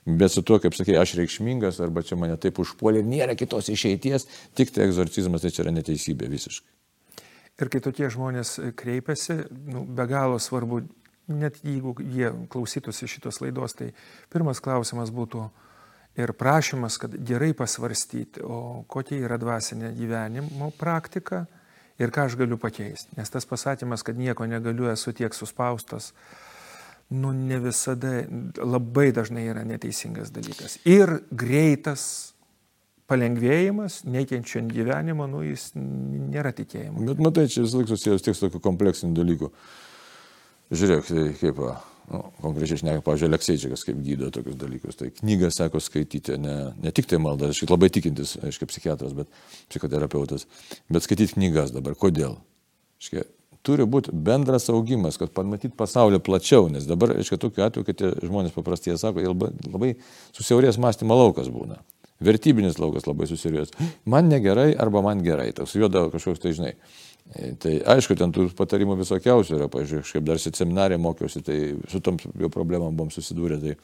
Bet 0.07 0.35
su 0.37 0.45
tuo, 0.47 0.61
kaip 0.62 0.77
sakė, 0.77 0.99
aš 1.01 1.17
reikšmingas 1.21 1.81
arba 1.85 2.05
čia 2.07 2.19
mane 2.21 2.37
taip 2.41 2.61
užpuolė, 2.62 3.03
nėra 3.07 3.35
kitos 3.39 3.73
išeities, 3.73 4.29
tik 4.57 4.73
tai 4.77 4.87
egzorcizmas, 4.87 5.45
tai 5.45 5.55
čia 5.55 5.65
yra 5.67 5.75
neteisybė 5.81 6.31
visiškai. 6.37 6.73
Ir 7.57 7.73
kai 7.73 7.81
tokie 7.81 8.09
žmonės 8.12 8.59
kreipiasi, 8.77 9.39
nu, 9.73 9.87
be 9.97 10.05
galo 10.11 10.37
svarbu, 10.43 10.83
net 11.33 11.62
jeigu 11.65 11.95
jie 12.05 12.29
klausytųsi 12.53 13.09
šitos 13.09 13.41
laidos, 13.41 13.75
tai 13.79 13.93
pirmas 14.33 14.61
klausimas 14.61 15.12
būtų 15.15 15.47
ir 16.21 16.33
prašymas, 16.37 16.99
kad 17.01 17.17
gerai 17.17 17.53
pasvarstyti, 17.57 18.45
o 18.45 18.85
kokia 18.89 19.23
yra 19.25 19.39
dvasinė 19.41 19.93
gyvenimo 19.97 20.71
praktika 20.79 21.45
ir 22.01 22.12
ką 22.12 22.27
aš 22.29 22.37
galiu 22.41 22.61
pakeisti. 22.61 23.17
Nes 23.17 23.33
tas 23.33 23.49
pasakymas, 23.49 24.05
kad 24.05 24.19
nieko 24.21 24.47
negaliu, 24.49 24.89
esu 24.93 25.12
tiek 25.17 25.35
suspaustas, 25.35 26.12
nu 27.09 27.33
ne 27.33 27.59
visada, 27.62 28.25
labai 28.59 29.11
dažnai 29.14 29.47
yra 29.47 29.62
neteisingas 29.66 30.33
dalykas. 30.35 30.81
Ir 30.88 31.21
greitas 31.31 32.07
palengvėjimas, 33.11 34.01
nekenčiant 34.11 34.73
gyvenimo, 34.75 35.29
nu 35.31 35.45
jis 35.47 35.71
nėra 35.77 36.51
tikėjimo. 36.57 37.05
Bet 37.12 37.23
matai, 37.23 37.47
čia 37.51 37.62
vis 37.62 37.77
laik 37.79 37.90
susijęs 37.90 38.25
tiek 38.27 38.35
su 38.35 38.47
tokiu 38.47 38.62
kompleksiniu 38.64 39.14
dalyku. 39.14 39.53
Žiūrėk, 40.75 41.07
tai 41.07 41.27
kaip, 41.38 41.61
nu, 42.11 42.23
konkrečiai 42.42 42.81
šneka, 42.83 43.05
pavyzdžiui, 43.07 43.31
Alekseičikas 43.31 43.87
kaip 43.87 44.01
gydo 44.03 44.33
tokius 44.35 44.59
dalykus. 44.59 44.99
Tai 44.99 45.12
knygą 45.21 45.53
sako 45.55 45.79
skaityti, 45.83 46.40
ne, 46.42 46.57
ne 46.83 46.95
tik 46.95 47.07
tai 47.12 47.23
maldą, 47.23 47.53
aš 47.55 47.62
labai 47.71 47.92
tikintis, 47.95 48.35
aiškiai, 48.42 48.73
psichiatras, 48.73 49.14
bet 49.14 49.31
psichoterapeutas, 49.71 50.49
bet 50.90 51.07
skaityti 51.07 51.38
knygas 51.38 51.71
dabar. 51.77 51.95
Kodėl? 51.95 52.40
Aiškia, 52.99 53.23
turi 53.67 53.87
būti 53.91 54.15
bendras 54.27 54.69
augimas, 54.73 55.19
kad 55.21 55.33
pamatyt 55.35 55.75
pasaulį 55.79 56.21
plačiau, 56.25 56.71
nes 56.73 56.87
dabar, 56.89 57.17
aiškiai, 57.17 57.41
tokiu 57.43 57.67
atveju, 57.67 57.87
kad 57.89 57.99
tie 57.99 58.13
žmonės 58.23 58.55
paprastai 58.55 58.97
sako, 59.01 59.25
labai, 59.73 59.93
susiaurės 60.37 60.81
mąstymo 60.83 61.19
laukas 61.19 61.51
būna. 61.53 61.81
Vertybinis 62.25 62.79
laukas 62.81 63.05
labai 63.05 63.29
susiaurės. 63.29 63.75
Man 64.09 64.31
negerai 64.33 64.71
arba 64.81 65.03
man 65.05 65.21
gerai, 65.25 65.51
toks 65.57 65.77
juoda 65.77 66.07
kažkoks 66.15 66.41
tai 66.41 66.55
žinai. 66.57 66.75
E, 67.35 67.51
tai 67.61 67.75
aišku, 67.97 68.17
ten 68.17 68.33
tų 68.33 68.47
patarimų 68.57 68.97
visokiausių 69.03 69.59
yra, 69.59 69.67
pažiūrėjau, 69.73 70.07
kažkaip 70.07 70.25
dar 70.25 70.41
seminarė 70.41 70.97
mokiausi, 71.03 71.43
tai 71.45 71.59
su 71.91 72.01
tom 72.01 72.17
jo 72.39 72.49
problemom 72.55 72.97
buvom 72.97 73.13
susidūrę. 73.13 73.61
Tai 73.61 73.77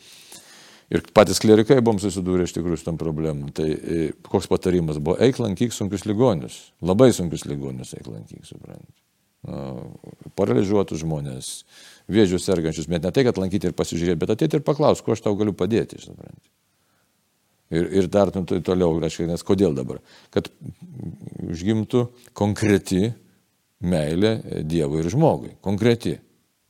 Ir 0.92 1.00
patys 1.16 1.38
klerikai 1.40 1.78
buvom 1.80 2.00
susidūrę 2.02 2.44
iš 2.44 2.52
tikrųjų 2.52 2.80
su 2.80 2.84
tom 2.84 2.98
problemom. 3.00 3.52
Tai 3.56 3.68
e, 3.72 4.10
koks 4.28 4.48
patarimas 4.50 4.98
buvo, 5.00 5.16
eik 5.24 5.38
lankyk 5.40 5.72
sunkius 5.72 6.04
ligonius. 6.08 6.58
Labai 6.84 7.08
sunkius 7.16 7.46
ligonius 7.48 7.94
eik 7.96 8.10
lankyk, 8.10 8.42
suprant. 8.44 8.84
Paralyžiuotus 9.42 11.02
žmonės, 11.02 11.52
vėžių 12.12 12.38
sergančius, 12.38 12.86
bet 12.90 13.02
ne 13.02 13.10
tai, 13.14 13.24
kad 13.26 13.40
lankyti 13.42 13.70
ir 13.70 13.74
pasižiūrėti, 13.78 14.20
bet 14.20 14.34
ateiti 14.36 14.58
ir 14.58 14.66
paklausti, 14.66 15.02
kuo 15.06 15.16
aš 15.16 15.24
tau 15.24 15.34
galiu 15.38 15.54
padėti, 15.56 15.98
suprant. 16.02 16.38
Ir, 17.72 17.88
ir 17.96 18.08
dar 18.12 18.30
toliau, 18.30 18.98
reiškia, 19.00 19.30
nes 19.30 19.42
kodėl 19.48 19.74
dabar? 19.74 20.02
Kad 20.34 20.50
užgimtų 21.48 22.04
konkreti 22.36 23.06
meilė 23.82 24.34
Dievui 24.68 25.00
ir 25.02 25.08
žmogui. 25.12 25.54
Konkreti. 25.64 26.18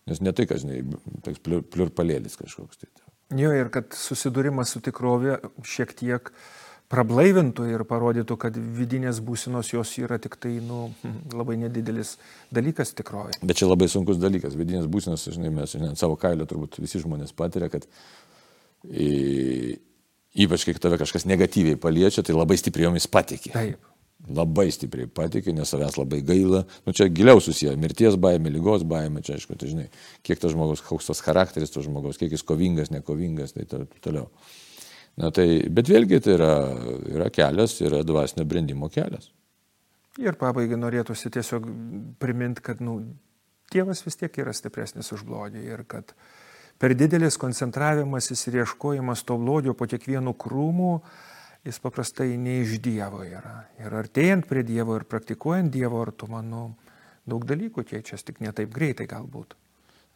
Nes 0.08 0.22
ne 0.22 0.32
tai, 0.34 0.46
kad, 0.50 0.62
žinai, 0.62 0.80
toks 1.26 1.42
pliurpalėlis 1.42 2.38
kažkoks. 2.38 2.80
Tai. 2.82 2.90
Jo, 3.38 3.52
ir 3.56 3.70
kad 3.74 3.94
susidūrimas 3.96 4.74
su 4.74 4.82
tikrovė 4.84 5.38
šiek 5.66 5.94
tiek 5.98 6.32
prablaivintų 6.92 7.68
ir 7.72 7.84
parodytų, 7.88 8.36
kad 8.40 8.56
vidinės 8.56 9.22
būsinos 9.24 9.72
jos 9.72 9.92
yra 10.02 10.18
tik 10.22 10.36
tai 10.40 10.56
nu, 10.64 10.90
labai 11.38 11.58
nedidelis 11.60 12.16
dalykas 12.54 12.94
tikrovė. 12.98 13.38
Bet 13.42 13.60
čia 13.60 13.70
labai 13.70 13.88
sunkus 13.92 14.20
dalykas. 14.22 14.56
Vidinės 14.58 14.90
būsinos, 14.92 15.28
žinai, 15.32 15.52
mes 15.54 15.76
žinai, 15.76 15.94
savo 16.00 16.18
kailio 16.20 16.48
turbūt 16.48 16.80
visi 16.82 17.00
žmonės 17.02 17.34
patiria, 17.36 17.70
kad 17.72 17.88
į, 18.88 19.78
ypač 20.46 20.66
kai 20.68 20.76
tave 20.80 21.00
kažkas 21.00 21.26
negatyviai 21.28 21.80
paliečia, 21.80 22.24
tai 22.26 22.36
labai 22.36 22.60
stipriai 22.60 22.90
jomis 22.90 23.08
patikė. 23.10 23.56
Taip 23.56 23.88
labai 24.30 24.68
stipriai 24.70 25.08
patikė, 25.10 25.50
nes 25.56 25.70
savęs 25.72 25.96
labai 25.98 26.20
gaila. 26.26 26.62
Nu, 26.86 26.94
čia 26.94 27.08
giliau 27.10 27.40
susiję. 27.42 27.74
Mirties 27.80 28.14
baimė, 28.20 28.52
lygos 28.54 28.84
baimė, 28.86 29.22
čia 29.26 29.34
aišku, 29.34 29.56
tai 29.58 29.72
žinai, 29.72 29.86
kiek 30.26 30.38
tas 30.38 30.54
žmogus, 30.54 30.84
koks 30.86 31.10
tas 31.10 31.22
charakteris 31.24 31.74
to 31.74 31.82
žmogaus, 31.82 32.20
kiek 32.20 32.30
jis 32.30 32.44
kovingas, 32.46 32.92
nekovingas, 32.94 33.56
tai 33.56 33.66
toliau. 34.04 34.28
Na 35.20 35.28
tai, 35.34 35.46
bet 35.68 35.90
vėlgi 35.92 36.22
tai 36.24 36.36
yra, 36.38 36.52
yra 37.12 37.28
kelias, 37.32 37.76
yra 37.84 38.00
dvasinio 38.06 38.46
brandimo 38.48 38.88
kelias. 38.92 39.28
Ir 40.20 40.36
pabaigai 40.40 40.78
norėtųsi 40.80 41.32
tiesiog 41.32 41.68
priminti, 42.20 42.64
kad 42.64 42.80
nu, 42.84 43.00
Dievas 43.72 44.02
vis 44.04 44.18
tiek 44.20 44.34
yra 44.36 44.52
stipresnis 44.52 45.08
už 45.16 45.22
blogį 45.24 45.62
ir 45.64 45.84
kad 45.88 46.10
per 46.76 46.92
didelis 46.92 47.38
koncentravimasis 47.40 48.42
ir 48.50 48.58
ieškojimas 48.60 49.22
to 49.24 49.38
blogio 49.40 49.72
po 49.72 49.86
kiekvienu 49.88 50.34
krūmu, 50.36 50.90
uh, 50.98 51.30
jis 51.64 51.78
paprastai 51.78 52.36
ne 52.36 52.60
iš 52.62 52.78
Dievo 52.82 53.22
yra. 53.24 53.62
Ir 53.80 53.94
artėjant 53.94 54.46
prie 54.50 54.64
Dievo 54.66 54.96
ir 54.98 55.06
praktikuojant 55.08 55.70
Dievo 55.72 56.02
artumą, 56.02 56.42
nu, 56.42 56.64
daug 57.28 57.46
dalykų 57.46 57.84
keičiasi, 57.86 58.26
tik 58.30 58.40
ne 58.42 58.52
taip 58.56 58.72
greitai 58.74 59.06
galbūt. 59.10 59.54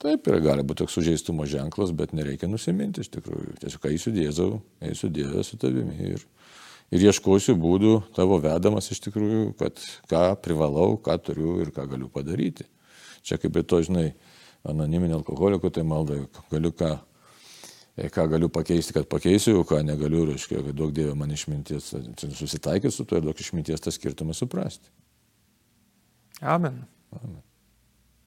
Taip, 0.03 0.29
ir 0.29 0.43
gali 0.45 0.65
būti 0.67 0.85
toks 0.85 0.97
sužeistumo 0.99 1.47
ženklas, 1.49 1.95
bet 1.97 2.13
nereikia 2.17 2.51
nusiminti 2.51 3.01
iš 3.01 3.09
tikrųjų. 3.15 3.57
Tiesiog 3.63 3.89
eisiu 3.89 4.13
Dėzau, 4.13 4.51
eisiu 4.85 5.09
Dievę 5.13 5.45
su 5.47 5.57
tavimi 5.61 5.97
ir, 6.13 6.25
ir 6.93 7.07
ieškosiu 7.09 7.57
būdų 7.61 7.95
tavo 8.17 8.37
vedamas 8.45 8.91
iš 8.93 9.01
tikrųjų, 9.09 9.55
kad 9.61 9.81
ką 10.13 10.25
privalau, 10.45 10.99
ką 11.01 11.17
turiu 11.25 11.57
ir 11.65 11.73
ką 11.73 11.89
galiu 11.95 12.13
padaryti. 12.13 12.69
Čia 13.27 13.41
kaip 13.41 13.57
ir 13.57 13.65
to, 13.65 13.81
žinai, 13.89 14.11
anoniminė 14.69 15.17
alkoholiko, 15.17 15.73
tai 15.73 15.87
maldai, 15.89 16.27
galiu 16.53 16.75
ką 16.77 16.93
E, 17.97 18.11
ką 18.13 18.27
galiu 18.29 18.49
pakeisti, 18.53 18.93
kad 18.93 19.09
pakeisiu, 19.09 19.63
ką 19.65 19.81
negaliu, 19.81 20.27
reiškia, 20.29 20.61
kad 20.67 20.77
daug 20.77 20.93
dievė 20.93 21.15
man 21.17 21.31
išminties, 21.33 21.95
susitaikyti 22.37 22.93
su 22.93 23.07
tuo 23.09 23.23
ir 23.23 23.25
daug 23.25 23.39
išminties 23.41 23.81
tą 23.81 23.93
skirtumą 23.95 24.37
suprasti. 24.37 24.93
Amen. 26.43 26.83
Amen. 27.17 27.41